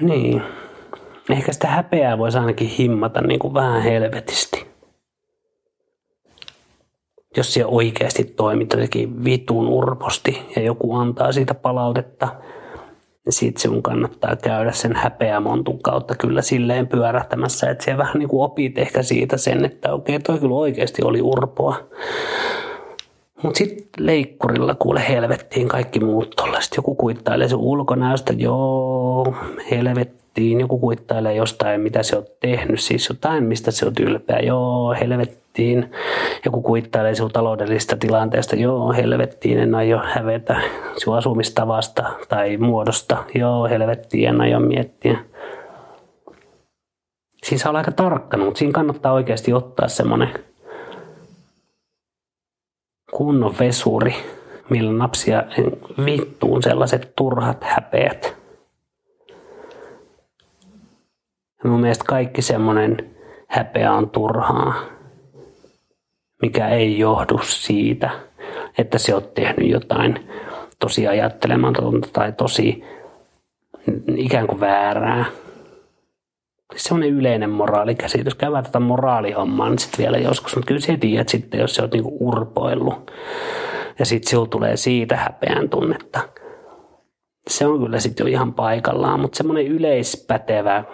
Niin 0.00 0.42
ehkä 1.30 1.52
sitä 1.52 1.68
häpeää 1.68 2.18
voisi 2.18 2.38
ainakin 2.38 2.68
himmata 2.68 3.20
niin 3.20 3.38
kuin 3.38 3.54
vähän 3.54 3.82
helvetisti. 3.82 4.66
Jos 7.36 7.54
siellä 7.54 7.70
oikeasti 7.72 8.24
toimit 8.24 8.72
jotenkin 8.72 9.24
vitun 9.24 9.68
urposti 9.68 10.52
ja 10.56 10.62
joku 10.62 10.94
antaa 10.94 11.32
siitä 11.32 11.54
palautetta, 11.54 12.28
niin 13.26 13.32
siitä 13.32 13.60
sinun 13.60 13.82
kannattaa 13.82 14.36
käydä 14.36 14.72
sen 14.72 14.96
häpeämontun 14.96 15.82
kautta 15.82 16.14
kyllä 16.14 16.42
silleen 16.42 16.86
pyörähtämässä, 16.86 17.70
että 17.70 17.84
siellä 17.84 17.98
vähän 17.98 18.18
niin 18.18 18.28
kuin 18.28 18.44
opit 18.44 18.78
ehkä 18.78 19.02
siitä 19.02 19.36
sen, 19.36 19.64
että 19.64 19.92
okei, 19.92 20.20
toi 20.20 20.38
kyllä 20.38 20.54
oikeasti 20.54 21.02
oli 21.04 21.22
urpoa. 21.22 21.76
Mutta 23.42 23.58
sitten 23.58 24.06
leikkurilla 24.06 24.74
kuule 24.74 25.08
helvettiin 25.08 25.68
kaikki 25.68 26.00
muut 26.00 26.30
tollaiset. 26.36 26.76
Joku 26.76 26.94
kuittailee 26.94 27.48
sun 27.48 27.60
ulkonäöstä, 27.60 28.32
joo, 28.32 29.34
helvetti 29.70 30.26
helvettiin, 30.36 30.60
joku 30.60 30.78
kuittailee 30.78 31.34
jostain, 31.34 31.80
mitä 31.80 32.02
se 32.02 32.16
on 32.16 32.24
tehnyt, 32.40 32.80
siis 32.80 33.08
jotain, 33.08 33.44
mistä 33.44 33.70
se 33.70 33.86
on 33.86 33.92
ylpeä, 34.00 34.38
joo, 34.38 34.94
helvettiin. 35.00 35.45
Joku 36.44 36.62
kuittailee 36.62 37.14
sinun 37.14 37.32
taloudellisesta 37.32 37.96
tilanteesta, 37.96 38.56
joo, 38.56 38.92
helvettiin, 38.92 39.58
en 39.58 39.74
aio 39.74 39.98
hävetä 40.04 40.60
sinun 40.96 41.18
asumistavasta 41.18 42.04
tai 42.28 42.56
muodosta, 42.56 43.24
joo, 43.34 43.68
helvettiin, 43.68 44.28
en 44.28 44.40
aio 44.40 44.60
miettiä. 44.60 45.18
Siis 47.44 47.66
on 47.66 47.76
aika 47.76 47.92
tarkkana, 47.92 48.44
mutta 48.44 48.58
siinä 48.58 48.72
kannattaa 48.72 49.12
oikeasti 49.12 49.52
ottaa 49.52 49.88
semmoinen 49.88 50.28
kunnon 53.12 53.54
vesuri, 53.58 54.14
millä 54.70 54.92
napsia 54.92 55.42
vittuun 56.04 56.62
sellaiset 56.62 57.12
turhat 57.16 57.64
häpeät. 57.64 58.36
Mun 61.64 61.80
mielestä 61.80 62.04
kaikki 62.08 62.42
semmoinen 62.42 63.16
häpeä 63.48 63.92
on 63.92 64.10
turhaa, 64.10 64.74
mikä 66.42 66.68
ei 66.68 66.98
johdu 66.98 67.40
siitä, 67.42 68.10
että 68.78 68.98
se 68.98 69.14
on 69.14 69.22
tehnyt 69.34 69.70
jotain 69.70 70.28
tosi 70.78 71.08
ajattelematonta 71.08 72.08
tai 72.12 72.32
tosi 72.32 72.84
ikään 74.16 74.46
kuin 74.46 74.60
väärää. 74.60 75.24
Semmoinen 76.76 77.10
yleinen 77.10 77.50
moraalikäsitys. 77.50 78.34
Käydään 78.34 78.64
tätä 78.64 78.80
moraalihommaa 78.80 79.70
nyt 79.70 79.78
sitten 79.78 79.98
vielä 79.98 80.18
joskus, 80.18 80.56
mutta 80.56 80.68
kyllä 80.68 80.80
sä 80.80 80.96
tiedät 81.00 81.28
sitten, 81.28 81.60
jos 81.60 81.74
sä 81.74 81.82
oot 81.82 81.92
niinku 81.92 82.16
urpoillut 82.20 83.10
ja 83.98 84.06
sitten 84.06 84.30
sinulla 84.30 84.48
tulee 84.48 84.76
siitä 84.76 85.16
häpeän 85.16 85.68
tunnetta, 85.68 86.20
se 87.48 87.66
on 87.66 87.82
kyllä 87.82 88.00
sitten 88.00 88.24
jo 88.24 88.28
ihan 88.30 88.54
paikallaan, 88.54 89.20
mutta 89.20 89.36
semmoinen 89.36 89.66
yleispätevä 89.66 90.84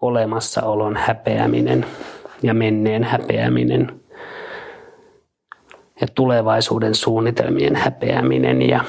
olemassaolon 0.00 0.96
häpeäminen 0.96 1.86
ja 2.42 2.54
menneen 2.54 3.04
häpeäminen 3.04 4.01
ja 6.02 6.08
tulevaisuuden 6.14 6.94
suunnitelmien 6.94 7.76
häpeäminen 7.76 8.62
ja 8.62 8.84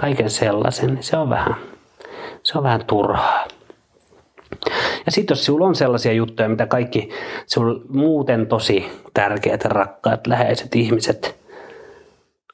kaiken 0.00 0.30
sellaisen, 0.30 0.94
niin 0.94 1.02
se 1.02 1.16
on 1.16 1.30
vähän, 1.30 1.54
se 2.42 2.58
on 2.58 2.64
vähän 2.64 2.84
turhaa. 2.84 3.44
Ja 5.06 5.12
sitten 5.12 5.34
jos 5.34 5.44
sinulla 5.44 5.66
on 5.66 5.74
sellaisia 5.74 6.12
juttuja, 6.12 6.48
mitä 6.48 6.66
kaikki 6.66 7.10
sinulla 7.46 7.80
muuten 7.88 8.46
tosi 8.46 9.02
tärkeät 9.14 9.64
rakkaat 9.64 10.26
läheiset 10.26 10.74
ihmiset 10.74 11.36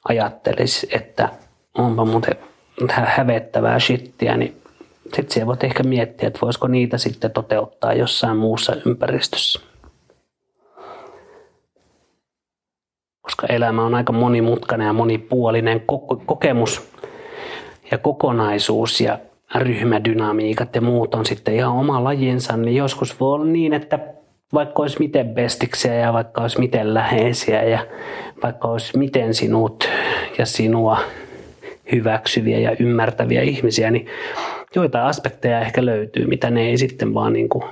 ajattelis, 0.09 0.87
että 0.91 1.29
onpa 1.77 2.05
muuten 2.05 2.35
hävettävää 2.89 3.79
shittiä, 3.79 4.37
niin 4.37 4.61
sitten 5.03 5.31
siellä 5.31 5.47
voit 5.47 5.63
ehkä 5.63 5.83
miettiä, 5.83 6.27
että 6.27 6.39
voisiko 6.41 6.67
niitä 6.67 6.97
sitten 6.97 7.31
toteuttaa 7.31 7.93
jossain 7.93 8.37
muussa 8.37 8.75
ympäristössä. 8.85 9.72
Koska 13.43 13.55
elämä 13.55 13.85
on 13.85 13.95
aika 13.95 14.13
monimutkainen 14.13 14.87
ja 14.87 14.93
monipuolinen 14.93 15.81
kokemus 16.25 16.89
ja 17.91 17.97
kokonaisuus 17.97 19.01
ja 19.01 19.19
ryhmädynamiikat 19.55 20.75
ja 20.75 20.81
muut 20.81 21.15
on 21.15 21.25
sitten 21.25 21.55
ihan 21.55 21.71
oma 21.71 22.03
lajinsa, 22.03 22.57
niin 22.57 22.75
joskus 22.75 23.19
voi 23.19 23.33
olla 23.33 23.45
niin, 23.45 23.73
että 23.73 23.99
vaikka 24.53 24.81
olisi 24.81 24.99
miten 24.99 25.29
bestiksiä 25.29 25.93
ja 25.93 26.13
vaikka 26.13 26.41
olisi 26.41 26.59
miten 26.59 26.93
läheisiä 26.93 27.63
ja 27.63 27.79
vaikka 28.43 28.67
olisi 28.67 28.97
miten 28.97 29.33
sinut 29.33 29.89
ja 30.37 30.45
sinua 30.45 30.97
hyväksyviä 31.91 32.59
ja 32.59 32.75
ymmärtäviä 32.79 33.41
ihmisiä, 33.41 33.91
niin 33.91 34.07
joitain 34.75 35.05
aspekteja 35.05 35.61
ehkä 35.61 35.85
löytyy, 35.85 36.25
mitä 36.27 36.49
ne 36.49 36.61
ei 36.61 36.77
sitten 36.77 37.13
vaan 37.13 37.33
niin 37.33 37.49
kuin 37.49 37.63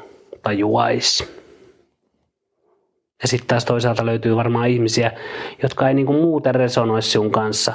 tajuaisi. 0.44 1.41
Ja 3.22 3.28
sitten 3.28 3.48
taas 3.48 3.66
toisaalta 3.66 4.06
löytyy 4.06 4.36
varmaan 4.36 4.70
ihmisiä, 4.70 5.12
jotka 5.64 5.88
ei 5.88 5.94
niin 5.94 6.06
kuin 6.06 6.22
muuten 6.22 6.56
resonoisi 6.56 7.12
sun 7.12 7.32
kanssa, 7.32 7.74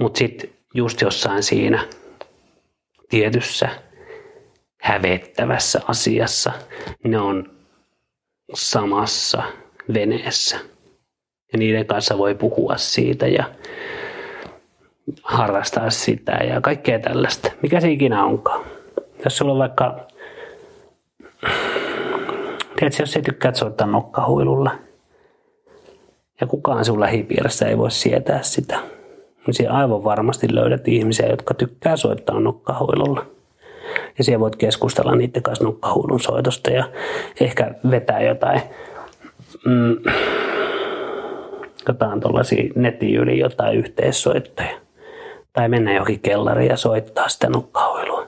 mutta 0.00 0.18
sitten 0.18 0.50
just 0.74 1.00
jossain 1.00 1.42
siinä 1.42 1.86
tietyssä 3.08 3.68
hävettävässä 4.80 5.80
asiassa 5.88 6.52
ne 7.04 7.18
on 7.18 7.50
samassa 8.54 9.42
veneessä. 9.94 10.56
Ja 11.52 11.58
niiden 11.58 11.86
kanssa 11.86 12.18
voi 12.18 12.34
puhua 12.34 12.76
siitä 12.76 13.26
ja 13.26 13.44
harrastaa 15.22 15.90
sitä 15.90 16.32
ja 16.32 16.60
kaikkea 16.60 16.98
tällaista. 16.98 17.50
Mikä 17.62 17.80
se 17.80 17.90
ikinä 17.90 18.24
onkaan. 18.24 18.64
Jos 19.24 19.36
sulla 19.36 19.52
on 19.52 19.58
vaikka, 19.58 20.06
tiedätkö, 22.80 23.02
jos 23.02 23.16
ei 23.16 23.22
tykkää 23.22 23.54
soittaa 23.54 23.86
nokkahuilulla 23.86 24.70
ja 26.40 26.46
kukaan 26.46 26.84
sun 26.84 27.00
lähipiirissä 27.00 27.66
ei 27.66 27.78
voi 27.78 27.90
sietää 27.90 28.42
sitä, 28.42 28.80
niin 29.46 29.54
siellä 29.54 29.78
aivan 29.78 30.04
varmasti 30.04 30.54
löydät 30.54 30.88
ihmisiä, 30.88 31.26
jotka 31.26 31.54
tykkää 31.54 31.96
soittaa 31.96 32.40
nokkahuilulla. 32.40 33.26
Ja 34.18 34.24
siellä 34.24 34.40
voit 34.40 34.56
keskustella 34.56 35.14
niiden 35.14 35.42
kanssa 35.42 35.64
nokkahuilun 35.64 36.20
soitosta 36.20 36.70
ja 36.70 36.90
ehkä 37.40 37.74
vetää 37.90 38.20
jotain, 38.22 38.60
mm, 39.66 39.96
jotain 41.88 42.20
tuollaisia 42.20 42.72
netin 42.74 43.14
yli 43.14 43.38
jotain 43.38 43.78
yhteissoittoja. 43.78 44.78
Tai 45.52 45.68
mennä 45.68 45.92
johonkin 45.92 46.20
kellariin 46.20 46.70
ja 46.70 46.76
soittaa 46.76 47.28
sitä 47.28 47.50
nokkahuilua. 47.50 48.26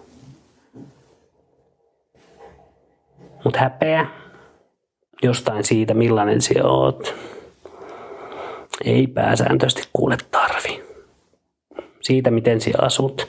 Mutta 3.44 3.58
häpeä 3.58 4.06
jostain 5.22 5.64
siitä, 5.64 5.94
millainen 5.94 6.42
sinä 6.42 6.64
oot, 6.64 7.14
ei 8.84 9.06
pääsääntöisesti 9.06 9.88
kuule 9.92 10.16
tarvi. 10.30 10.82
Siitä, 12.00 12.30
miten 12.30 12.60
sinä 12.60 12.78
asut, 12.82 13.28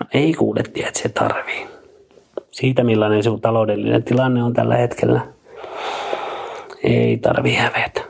no 0.00 0.06
ei 0.14 0.34
kuule 0.34 0.62
tiedä, 0.62 0.88
että 0.88 1.00
se 1.00 1.08
tarvii. 1.08 1.66
Siitä, 2.50 2.84
millainen 2.84 3.22
sinun 3.22 3.40
taloudellinen 3.40 4.04
tilanne 4.04 4.42
on 4.42 4.54
tällä 4.54 4.76
hetkellä, 4.76 5.26
ei 6.82 7.16
tarvi 7.16 7.54
hävetä. 7.54 8.00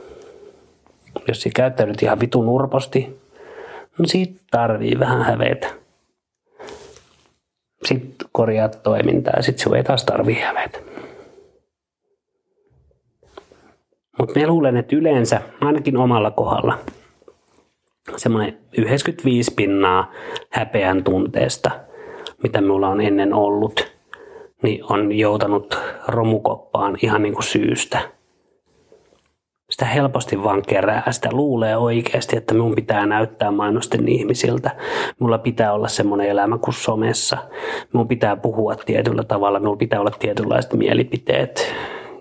Jos 1.27 1.41
sinä 1.41 1.53
käyttäydyt 1.55 2.03
ihan 2.03 2.19
vitun 2.19 2.49
urposti, 2.49 3.17
No 3.97 4.05
siitä 4.05 4.41
tarvii 4.51 4.99
vähän 4.99 5.21
hävetä. 5.21 5.67
Sitten 7.85 8.27
korjaat 8.31 8.83
toimintaa 8.83 9.33
ja 9.37 9.43
sitten 9.43 9.63
sinun 9.63 9.77
ei 9.77 9.83
taas 9.83 10.03
tarvii 10.03 10.39
hävetä. 10.39 10.79
Mutta 14.17 14.39
me 14.39 14.47
luulen, 14.47 14.77
että 14.77 14.95
yleensä, 14.95 15.41
ainakin 15.61 15.97
omalla 15.97 16.31
kohdalla, 16.31 16.79
semmoinen 18.15 18.57
95 18.77 19.53
pinnaa 19.55 20.11
häpeän 20.49 21.03
tunteesta, 21.03 21.71
mitä 22.43 22.61
minulla 22.61 22.89
on 22.89 23.01
ennen 23.01 23.33
ollut, 23.33 23.91
niin 24.63 24.83
on 24.89 25.11
joutanut 25.11 25.79
romukoppaan 26.07 26.97
ihan 27.01 27.23
niin 27.23 27.33
kuin 27.33 27.43
syystä– 27.43 28.01
sitä 29.69 29.85
helposti 29.85 30.43
vaan 30.43 30.61
kerää. 30.67 31.11
Sitä 31.11 31.29
luulee 31.31 31.77
oikeasti, 31.77 32.37
että 32.37 32.53
minun 32.53 32.75
pitää 32.75 33.05
näyttää 33.05 33.51
mainosten 33.51 34.07
ihmisiltä. 34.07 34.75
Mulla 35.19 35.37
pitää 35.37 35.73
olla 35.73 35.87
semmoinen 35.87 36.29
elämä 36.29 36.57
kuin 36.57 36.73
somessa. 36.73 37.37
Minun 37.93 38.07
pitää 38.07 38.35
puhua 38.35 38.75
tietyllä 38.75 39.23
tavalla. 39.23 39.59
Minulla 39.59 39.77
pitää 39.77 39.99
olla 39.99 40.11
tietynlaiset 40.19 40.73
mielipiteet 40.73 41.73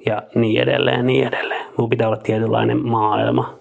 ja 0.07 0.23
niin 0.35 0.63
edelleen, 0.63 1.07
niin 1.07 1.27
edelleen. 1.27 1.67
Minulla 1.67 1.89
pitää 1.89 2.07
olla 2.09 2.17
tietynlainen 2.17 2.87
maailma. 2.87 3.59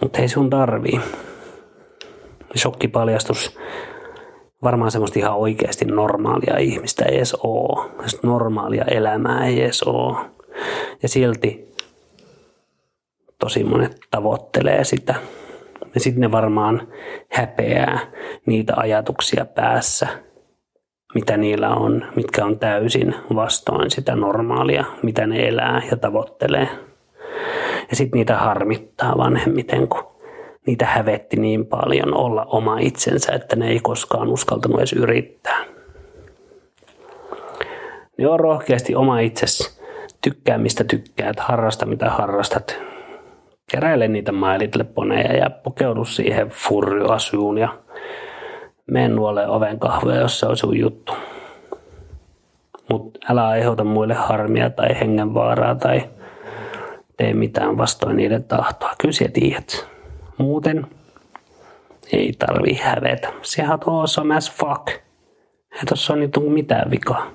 Mutta 0.00 0.18
ei 0.18 0.28
sun 0.28 0.50
tarvii. 0.50 1.00
Shokkipaljastus 2.56 3.58
varmaan 4.62 4.90
semmoista 4.90 5.18
ihan 5.18 5.36
oikeasti 5.36 5.84
normaalia 5.84 6.58
ihmistä 6.58 7.04
ei 7.04 7.16
edes 7.16 7.34
ole. 7.34 7.90
Normaalia 8.22 8.84
elämää 8.84 9.46
ei 9.46 9.62
edes 9.62 9.82
ole. 9.82 10.16
Ja 11.02 11.08
silti 11.08 11.74
tosi 13.38 13.64
monet 13.64 14.00
tavoittelee 14.10 14.84
sitä. 14.84 15.14
Ja 15.94 16.00
sitten 16.00 16.20
ne 16.20 16.32
varmaan 16.32 16.88
häpeää 17.32 17.98
niitä 18.46 18.72
ajatuksia 18.76 19.44
päässä, 19.44 20.08
mitä 21.14 21.36
niillä 21.36 21.68
on, 21.68 22.04
mitkä 22.16 22.44
on 22.44 22.58
täysin 22.58 23.14
vastoin 23.34 23.90
sitä 23.90 24.16
normaalia, 24.16 24.84
mitä 25.02 25.26
ne 25.26 25.48
elää 25.48 25.82
ja 25.90 25.96
tavoittelee. 25.96 26.68
Ja 27.90 27.96
sitten 27.96 28.18
niitä 28.18 28.36
harmittaa 28.36 29.18
vanhemmiten, 29.18 29.88
kun 29.88 30.04
niitä 30.66 30.86
hävetti 30.86 31.36
niin 31.36 31.66
paljon 31.66 32.14
olla 32.14 32.44
oma 32.44 32.78
itsensä, 32.78 33.32
että 33.32 33.56
ne 33.56 33.68
ei 33.68 33.80
koskaan 33.82 34.28
uskaltanut 34.28 34.78
edes 34.78 34.92
yrittää. 34.92 35.64
Ne 38.18 38.28
on 38.28 38.40
rohkeasti 38.40 38.94
oma 38.94 39.20
itsesi. 39.20 39.80
Tykkää 40.22 40.58
mistä 40.58 40.84
tykkäät, 40.84 41.40
harrasta 41.40 41.86
mitä 41.86 42.10
harrastat. 42.10 42.78
Keräile 43.72 44.08
niitä 44.08 44.32
mailitleponeja 44.32 45.36
ja 45.36 45.50
pukeudu 45.50 46.04
siihen 46.04 46.48
furryoasuun 46.48 47.58
ja 47.58 47.68
mene 48.90 49.08
nuolle 49.08 49.48
oven 49.48 49.78
kahvoja, 49.78 50.20
jos 50.20 50.40
se 50.40 50.46
on 50.46 50.56
sun 50.56 50.78
juttu. 50.78 51.12
Mutta 52.90 53.18
älä 53.30 53.48
aiheuta 53.48 53.84
muille 53.84 54.14
harmia 54.14 54.70
tai 54.70 55.00
hengenvaaraa 55.00 55.74
tai 55.74 56.10
tee 57.16 57.34
mitään 57.34 57.78
vastoin 57.78 58.16
niiden 58.16 58.44
tahtoa. 58.44 58.92
Kyllä 59.00 59.28
tiedät. 59.32 59.86
Muuten 60.38 60.86
ei 62.12 62.32
tarvi 62.38 62.74
hävetä. 62.74 63.28
Sehän 63.42 63.78
on 63.86 64.00
awesome 64.00 64.36
as 64.36 64.52
fuck. 64.52 64.88
Ei 65.72 65.84
tossa 65.88 66.12
ole 66.12 66.20
niin 66.20 66.52
mitään 66.52 66.90
vikaa. 66.90 67.30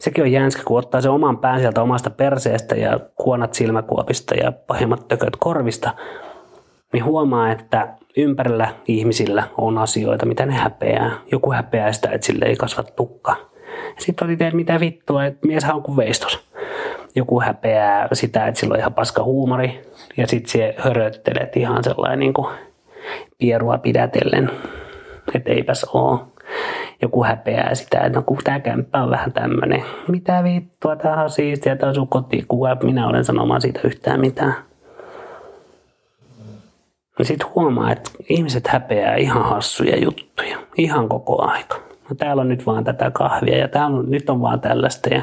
Sekin 0.00 0.24
on 0.24 0.32
jänskä, 0.32 0.62
kun 0.64 0.78
ottaa 0.78 1.00
se 1.00 1.08
oman 1.08 1.38
pään 1.38 1.60
sieltä 1.60 1.82
omasta 1.82 2.10
perseestä 2.10 2.74
ja 2.74 3.00
kuonat 3.14 3.54
silmäkuopista 3.54 4.34
ja 4.34 4.52
pahimmat 4.52 5.08
tököt 5.08 5.36
korvista, 5.38 5.94
niin 6.96 7.04
huomaa, 7.04 7.52
että 7.52 7.88
ympärillä 8.16 8.68
ihmisillä 8.88 9.44
on 9.58 9.78
asioita, 9.78 10.26
mitä 10.26 10.46
ne 10.46 10.52
häpeää. 10.52 11.10
Joku 11.32 11.52
häpeää 11.52 11.92
sitä, 11.92 12.10
että 12.10 12.26
sille 12.26 12.44
ei 12.44 12.56
kasva 12.56 12.82
tukka. 12.82 13.36
Sitten 13.98 14.28
oli 14.28 14.36
teet 14.36 14.54
mitä 14.54 14.80
vittua, 14.80 15.24
että 15.24 15.46
mieshän 15.46 15.76
on 15.76 15.82
kuin 15.82 15.96
veistos. 15.96 16.46
Joku 17.14 17.40
häpeää 17.40 18.08
sitä, 18.12 18.46
että 18.46 18.60
sillä 18.60 18.72
on 18.72 18.78
ihan 18.78 18.94
paska 18.94 19.22
huumori. 19.22 19.82
Ja 20.16 20.26
sitten 20.26 20.50
se 20.50 20.74
höröttelet 20.78 21.56
ihan 21.56 21.84
sellainen 21.84 22.18
niin 22.18 22.34
kuin 22.34 22.48
pierua 23.38 23.78
pidätellen, 23.78 24.50
että 25.34 25.52
eipäs 25.52 25.86
oo. 25.92 26.32
Joku 27.02 27.24
häpeää 27.24 27.74
sitä, 27.74 27.98
että 27.98 28.18
no 28.18 28.22
kun 28.22 28.38
tämä 28.44 28.60
kämppä 28.60 29.02
on 29.02 29.10
vähän 29.10 29.32
tämmöinen. 29.32 29.82
Mitä 30.08 30.44
vittua, 30.44 30.96
tämä 30.96 31.22
on 31.22 31.30
siistiä, 31.30 31.76
tämä 31.76 31.88
on 31.88 31.94
sun 31.94 32.08
kotikuva, 32.08 32.76
minä 32.82 33.08
olen 33.08 33.24
sanomaan 33.24 33.60
siitä 33.60 33.80
yhtään 33.84 34.20
mitään. 34.20 34.54
Niin 37.18 37.26
sitten 37.26 37.48
huomaa, 37.54 37.92
että 37.92 38.10
ihmiset 38.28 38.66
häpeää 38.66 39.16
ihan 39.16 39.44
hassuja 39.44 39.98
juttuja, 39.98 40.58
ihan 40.76 41.08
koko 41.08 41.42
aika. 41.42 41.76
No 42.08 42.16
täällä 42.16 42.40
on 42.40 42.48
nyt 42.48 42.66
vaan 42.66 42.84
tätä 42.84 43.10
kahvia 43.10 43.58
ja 43.58 43.68
täällä 43.68 43.96
on, 43.96 44.10
nyt 44.10 44.30
on 44.30 44.40
vaan 44.40 44.60
tällaista 44.60 45.08
ja 45.08 45.22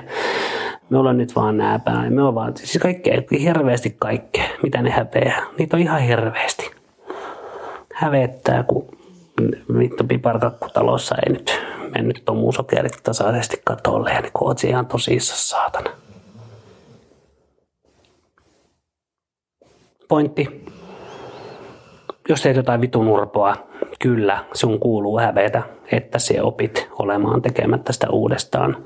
me 0.89 0.97
ollaan 0.97 1.17
nyt 1.17 1.35
vaan 1.35 1.57
nää 1.57 1.79
päällä. 1.79 2.09
Me 2.09 2.21
ollaan 2.21 2.35
vaan, 2.35 2.57
siis 2.57 2.77
kaikkea, 2.81 3.21
hirveästi 3.39 3.95
kaikkea, 3.99 4.45
mitä 4.63 4.81
ne 4.81 4.89
häpeää. 4.89 5.45
Niitä 5.57 5.77
on 5.77 5.81
ihan 5.81 6.01
hirveästi. 6.01 6.71
Hävettää, 7.93 8.63
kun 8.63 8.87
vittu 9.79 10.03
piparkakkutalossa 10.03 11.15
ei 11.25 11.33
nyt 11.33 11.61
mennyt 11.95 12.21
tomusokerit 12.25 13.03
tasaisesti 13.03 13.61
katolle 13.65 14.11
ja 14.11 14.21
niin 14.21 14.33
kootsi 14.33 14.67
ihan 14.69 14.85
tosissaan 14.85 15.39
saatana. 15.39 15.89
Pointti. 20.07 20.72
Jos 22.29 22.41
teet 22.41 22.55
jotain 22.55 22.81
vitun 22.81 23.07
urpoa, 23.07 23.55
kyllä 23.99 24.45
sun 24.53 24.79
kuuluu 24.79 25.19
hävetä, 25.19 25.63
että 25.91 26.19
se 26.19 26.41
opit 26.41 26.89
olemaan 26.99 27.41
tekemättä 27.41 27.93
sitä 27.93 28.07
uudestaan. 28.09 28.85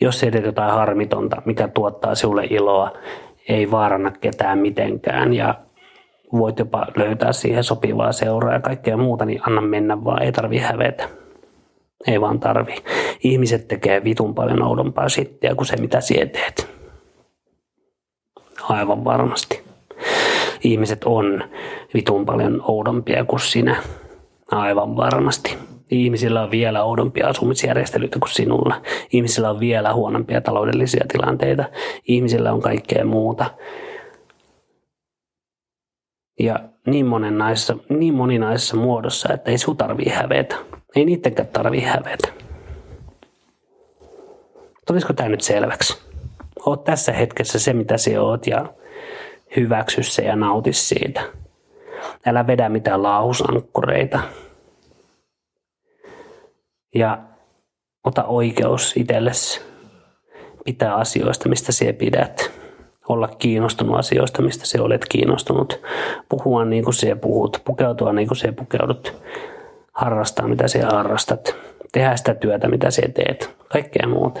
Jos 0.00 0.20
teet 0.20 0.44
jotain 0.44 0.72
harmitonta, 0.72 1.42
mikä 1.44 1.68
tuottaa 1.68 2.14
sinulle 2.14 2.44
iloa, 2.50 2.92
ei 3.48 3.70
vaaranna 3.70 4.10
ketään 4.10 4.58
mitenkään 4.58 5.32
ja 5.32 5.54
voit 6.32 6.58
jopa 6.58 6.86
löytää 6.96 7.32
siihen 7.32 7.64
sopivaa 7.64 8.12
seuraa 8.12 8.52
ja 8.52 8.60
kaikkea 8.60 8.96
muuta, 8.96 9.24
niin 9.24 9.40
anna 9.46 9.60
mennä 9.60 10.04
vaan, 10.04 10.22
ei 10.22 10.32
tarvi 10.32 10.58
hävetä. 10.58 11.08
Ei 12.06 12.20
vaan 12.20 12.40
tarvi. 12.40 12.74
Ihmiset 13.24 13.68
tekee 13.68 14.04
vitun 14.04 14.34
paljon 14.34 14.62
oudompaa 14.62 15.08
shittiä 15.08 15.54
kuin 15.54 15.66
se, 15.66 15.76
mitä 15.76 16.00
sinä 16.00 16.26
teet. 16.26 16.68
Aivan 18.62 19.04
varmasti. 19.04 19.71
Ihmiset 20.64 21.04
on 21.04 21.44
vitun 21.94 22.26
paljon 22.26 22.62
oudompia 22.66 23.24
kuin 23.24 23.40
sinä. 23.40 23.76
Aivan 24.50 24.96
varmasti. 24.96 25.58
Ihmisillä 25.90 26.42
on 26.42 26.50
vielä 26.50 26.84
oudompia 26.84 27.28
asumisjärjestelyitä 27.28 28.18
kuin 28.18 28.32
sinulla. 28.32 28.82
Ihmisillä 29.12 29.50
on 29.50 29.60
vielä 29.60 29.94
huonompia 29.94 30.40
taloudellisia 30.40 31.04
tilanteita. 31.08 31.64
Ihmisillä 32.08 32.52
on 32.52 32.60
kaikkea 32.60 33.04
muuta. 33.04 33.50
Ja 36.40 36.60
niin, 36.86 37.06
moninaisessa, 37.06 37.76
niin 37.88 38.14
moninaisessa 38.14 38.76
muodossa, 38.76 39.32
että 39.32 39.50
ei 39.50 39.58
sinun 39.58 39.76
tarvii 39.76 40.08
hävetä. 40.08 40.56
Ei 40.96 41.04
niittenkään 41.04 41.48
tarvii 41.48 41.82
hävetä. 41.82 42.28
Tulisiko 44.86 45.12
tämä 45.12 45.28
nyt 45.28 45.40
selväksi? 45.40 46.02
Oot 46.66 46.84
tässä 46.84 47.12
hetkessä 47.12 47.58
se, 47.58 47.72
mitä 47.72 47.96
sinä 47.96 48.22
oot 48.22 48.46
ja 48.46 48.66
hyväksy 49.56 50.02
se 50.02 50.22
ja 50.22 50.36
nauti 50.36 50.72
siitä. 50.72 51.22
Älä 52.26 52.46
vedä 52.46 52.68
mitään 52.68 53.02
lausankkureita. 53.02 54.20
Ja 56.94 57.18
ota 58.04 58.24
oikeus 58.24 58.96
itsellesi 58.96 59.60
pitää 60.64 60.94
asioista, 60.94 61.48
mistä 61.48 61.72
sinä 61.72 61.92
pidät. 61.92 62.50
Olla 63.08 63.28
kiinnostunut 63.28 63.98
asioista, 63.98 64.42
mistä 64.42 64.66
sinä 64.66 64.84
olet 64.84 65.06
kiinnostunut. 65.08 65.80
Puhua 66.28 66.64
niin 66.64 66.84
kuin 66.84 66.94
sinä 66.94 67.16
puhut. 67.16 67.62
Pukeutua 67.64 68.12
niin 68.12 68.28
kuin 68.28 68.38
sinä 68.38 68.52
pukeudut. 68.52 69.22
Harrastaa 69.92 70.48
mitä 70.48 70.68
sinä 70.68 70.90
harrastat. 70.90 71.56
Tehdä 71.92 72.16
sitä 72.16 72.34
työtä, 72.34 72.68
mitä 72.68 72.90
sinä 72.90 73.08
teet. 73.08 73.56
Kaikkea 73.68 74.08
muuta. 74.08 74.40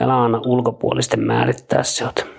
Älä 0.00 0.22
anna 0.22 0.40
ulkopuolisten 0.46 1.20
määrittää 1.20 1.82
sinut. 1.82 2.35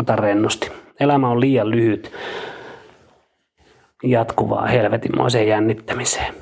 Ota 0.00 0.16
rennosti. 0.16 0.72
Elämä 1.00 1.28
on 1.28 1.40
liian 1.40 1.70
lyhyt 1.70 2.12
jatkuvaa 4.02 4.66
helvetimoiseen 4.66 5.48
jännittämiseen. 5.48 6.34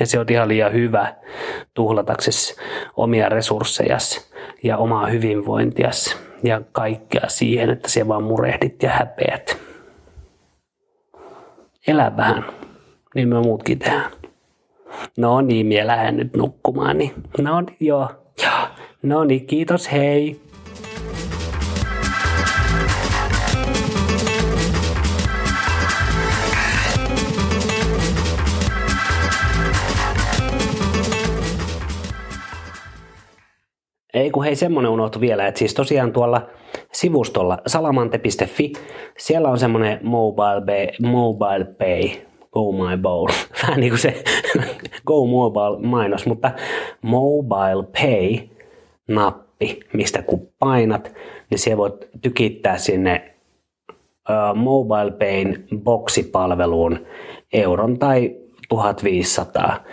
Ja 0.00 0.06
se 0.06 0.18
on 0.18 0.26
ihan 0.30 0.48
liian 0.48 0.72
hyvä 0.72 1.14
tuhlataksesi 1.74 2.56
omia 2.96 3.28
resurssejasi 3.28 4.32
ja 4.62 4.76
omaa 4.76 5.06
hyvinvointiasi 5.06 6.16
ja 6.42 6.60
kaikkea 6.72 7.28
siihen, 7.28 7.70
että 7.70 7.90
se 7.90 8.08
vaan 8.08 8.22
murehdit 8.22 8.82
ja 8.82 8.90
häpeät. 8.90 9.58
Elä 11.86 12.16
vähän, 12.16 12.44
niin 13.14 13.28
me 13.28 13.40
muutkin 13.40 13.78
tehdään. 13.78 14.10
No 15.16 15.40
niin, 15.40 15.66
minä 15.66 15.86
lähden 15.86 16.16
nyt 16.16 16.36
nukkumaan. 16.36 16.98
Niin. 16.98 17.12
No 17.40 17.62
joo, 17.80 18.08
joo. 18.42 18.68
No 19.02 19.24
niin, 19.24 19.46
kiitos, 19.46 19.92
hei. 19.92 20.40
Ei 34.16 34.30
kun 34.30 34.44
hei 34.44 34.56
semmonen 34.56 34.90
unohtu 34.90 35.20
vielä, 35.20 35.46
että 35.46 35.58
siis 35.58 35.74
tosiaan 35.74 36.12
tuolla 36.12 36.46
sivustolla 36.92 37.58
salamante.fi, 37.66 38.72
siellä 39.18 39.48
on 39.48 39.58
semmonen 39.58 39.98
mobile, 40.02 40.62
pay, 40.66 41.10
mobile 41.10 41.64
pay, 41.64 42.22
go 42.52 42.72
my 42.72 42.96
bowl, 43.02 43.28
vähän 43.62 43.80
niin 43.80 43.90
kuin 43.90 44.00
se 44.00 44.24
go 45.06 45.26
mobile 45.26 45.86
mainos, 45.86 46.26
mutta 46.26 46.50
mobile 47.02 47.82
pay 48.00 48.48
nappi, 49.08 49.80
mistä 49.92 50.22
kun 50.22 50.48
painat, 50.58 51.14
niin 51.50 51.58
siellä 51.58 51.76
voit 51.76 52.08
tykittää 52.22 52.78
sinne 52.78 53.34
uh, 54.30 54.56
mobile 54.56 55.10
payn 55.10 55.64
boksipalveluun 55.78 57.06
euron 57.52 57.98
tai 57.98 58.36
1500. 58.68 59.84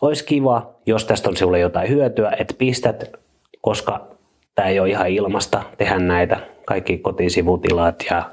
Olisi 0.00 0.24
kiva, 0.24 0.74
jos 0.86 1.04
tästä 1.04 1.28
on 1.28 1.36
sinulle 1.36 1.58
jotain 1.58 1.88
hyötyä, 1.88 2.32
että 2.38 2.54
pistät 2.58 3.25
koska 3.66 4.06
tämä 4.54 4.68
ei 4.68 4.80
ole 4.80 4.88
ihan 4.88 5.08
ilmasta 5.08 5.62
tehdä 5.78 5.98
näitä 5.98 6.36
kaikki 6.64 6.98
kotisivutilat 6.98 8.04
ja 8.10 8.30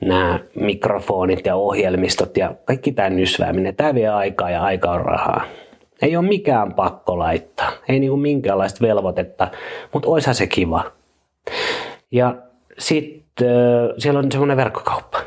nämä 0.00 0.38
mikrofonit 0.54 1.46
ja 1.46 1.56
ohjelmistot 1.56 2.36
ja 2.36 2.54
kaikki 2.64 2.92
tämä 2.92 3.10
nysvääminen. 3.10 3.76
Tämä 3.76 3.94
vie 3.94 4.08
aikaa 4.08 4.50
ja 4.50 4.62
aika 4.62 4.90
on 4.90 5.00
rahaa. 5.00 5.44
Ei 6.02 6.16
ole 6.16 6.28
mikään 6.28 6.74
pakko 6.74 7.18
laittaa, 7.18 7.72
ei 7.88 8.00
niinku 8.00 8.16
minkäänlaista 8.16 8.86
velvoitetta, 8.86 9.48
mutta 9.92 10.08
oishan 10.08 10.34
se 10.34 10.46
kiva. 10.46 10.84
Ja 12.10 12.36
sitten 12.78 13.48
siellä 13.98 14.18
on 14.18 14.32
semmoinen 14.32 14.56
verkkokauppa. 14.56 15.18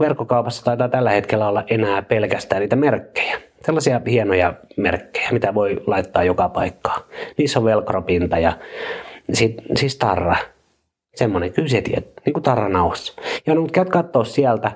Verkkokaupassa 0.00 0.64
taitaa 0.64 0.88
tällä 0.88 1.10
hetkellä 1.10 1.48
olla 1.48 1.64
enää 1.70 2.02
pelkästään 2.02 2.60
niitä 2.60 2.76
merkkejä. 2.76 3.47
Sellaisia 3.68 4.00
hienoja 4.06 4.54
merkkejä, 4.76 5.28
mitä 5.32 5.54
voi 5.54 5.82
laittaa 5.86 6.24
joka 6.24 6.48
paikkaan. 6.48 7.02
Niissä 7.38 7.58
on 7.58 7.64
velcropinta 7.64 8.38
ja 8.38 8.52
sit, 9.32 9.54
siis 9.76 9.96
tarra. 9.96 10.36
Semmoinen, 11.14 11.52
kyllä 11.52 11.68
se 11.68 11.82
tiedät, 11.82 12.06
niin 12.26 12.32
kuin 12.32 12.42
tarranauhassa. 12.42 13.22
Ja 13.46 13.54
no, 13.54 13.60
mutta 13.60 13.84
katsoa 13.84 14.24
sieltä, 14.24 14.72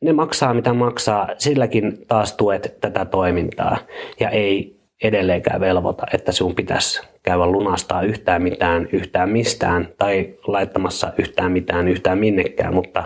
ne 0.00 0.12
maksaa 0.12 0.54
mitä 0.54 0.72
maksaa, 0.72 1.28
silläkin 1.38 2.06
taas 2.08 2.32
tuet 2.32 2.76
tätä 2.80 3.04
toimintaa. 3.04 3.76
Ja 4.20 4.30
ei 4.30 4.80
edelleenkään 5.02 5.60
velvoita, 5.60 6.06
että 6.12 6.32
sinun 6.32 6.54
pitäisi 6.54 7.02
käydä 7.22 7.46
lunastaa 7.46 8.02
yhtään 8.02 8.42
mitään, 8.42 8.88
yhtään 8.92 9.30
mistään 9.30 9.88
tai 9.98 10.34
laittamassa 10.46 11.12
yhtään 11.18 11.52
mitään, 11.52 11.88
yhtään 11.88 12.18
minnekään, 12.18 12.74
mutta 12.74 13.04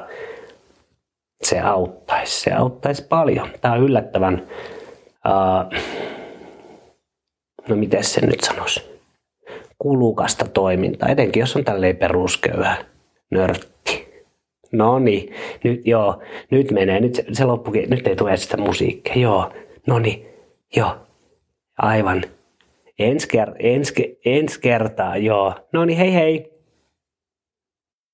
se 1.43 1.61
auttaisi, 1.61 2.41
se 2.41 2.53
auttaisi 2.53 3.07
paljon. 3.09 3.49
Tämä 3.61 3.75
on 3.75 3.83
yllättävän 3.83 4.43
uh, 5.29 5.79
no 7.69 7.77
miten 7.77 8.05
se 8.05 8.27
nyt 8.27 8.41
sanoisi, 8.41 8.83
kulukasta 9.79 10.45
toimintaa, 10.45 11.09
etenkin 11.09 11.41
jos 11.41 11.57
on 11.57 11.65
tälleen 11.65 11.97
perusköyhä 11.97 12.77
nörtti. 13.31 14.07
No 14.73 14.99
niin, 14.99 15.35
nyt 15.65 15.87
joo, 15.87 16.23
nyt 16.51 16.71
menee, 16.71 17.01
nyt 17.01 17.15
se, 17.15 17.25
se 17.33 17.45
loppukin, 17.45 17.91
nyt 17.91 18.07
ei 18.07 18.17
tule 18.17 18.37
sitä 18.37 18.57
musiikkia, 18.57 19.15
joo, 19.17 19.53
no 19.87 19.99
niin, 19.99 20.27
joo, 20.77 20.97
aivan. 21.79 22.23
Ensi, 22.99 23.29
ker- 23.29 23.57
ensi, 23.59 24.19
ensi 24.25 24.61
kertaa, 24.61 25.17
joo. 25.17 25.55
No 25.73 25.85
niin, 25.85 25.99
hei 25.99 26.15
hei. 26.15 26.56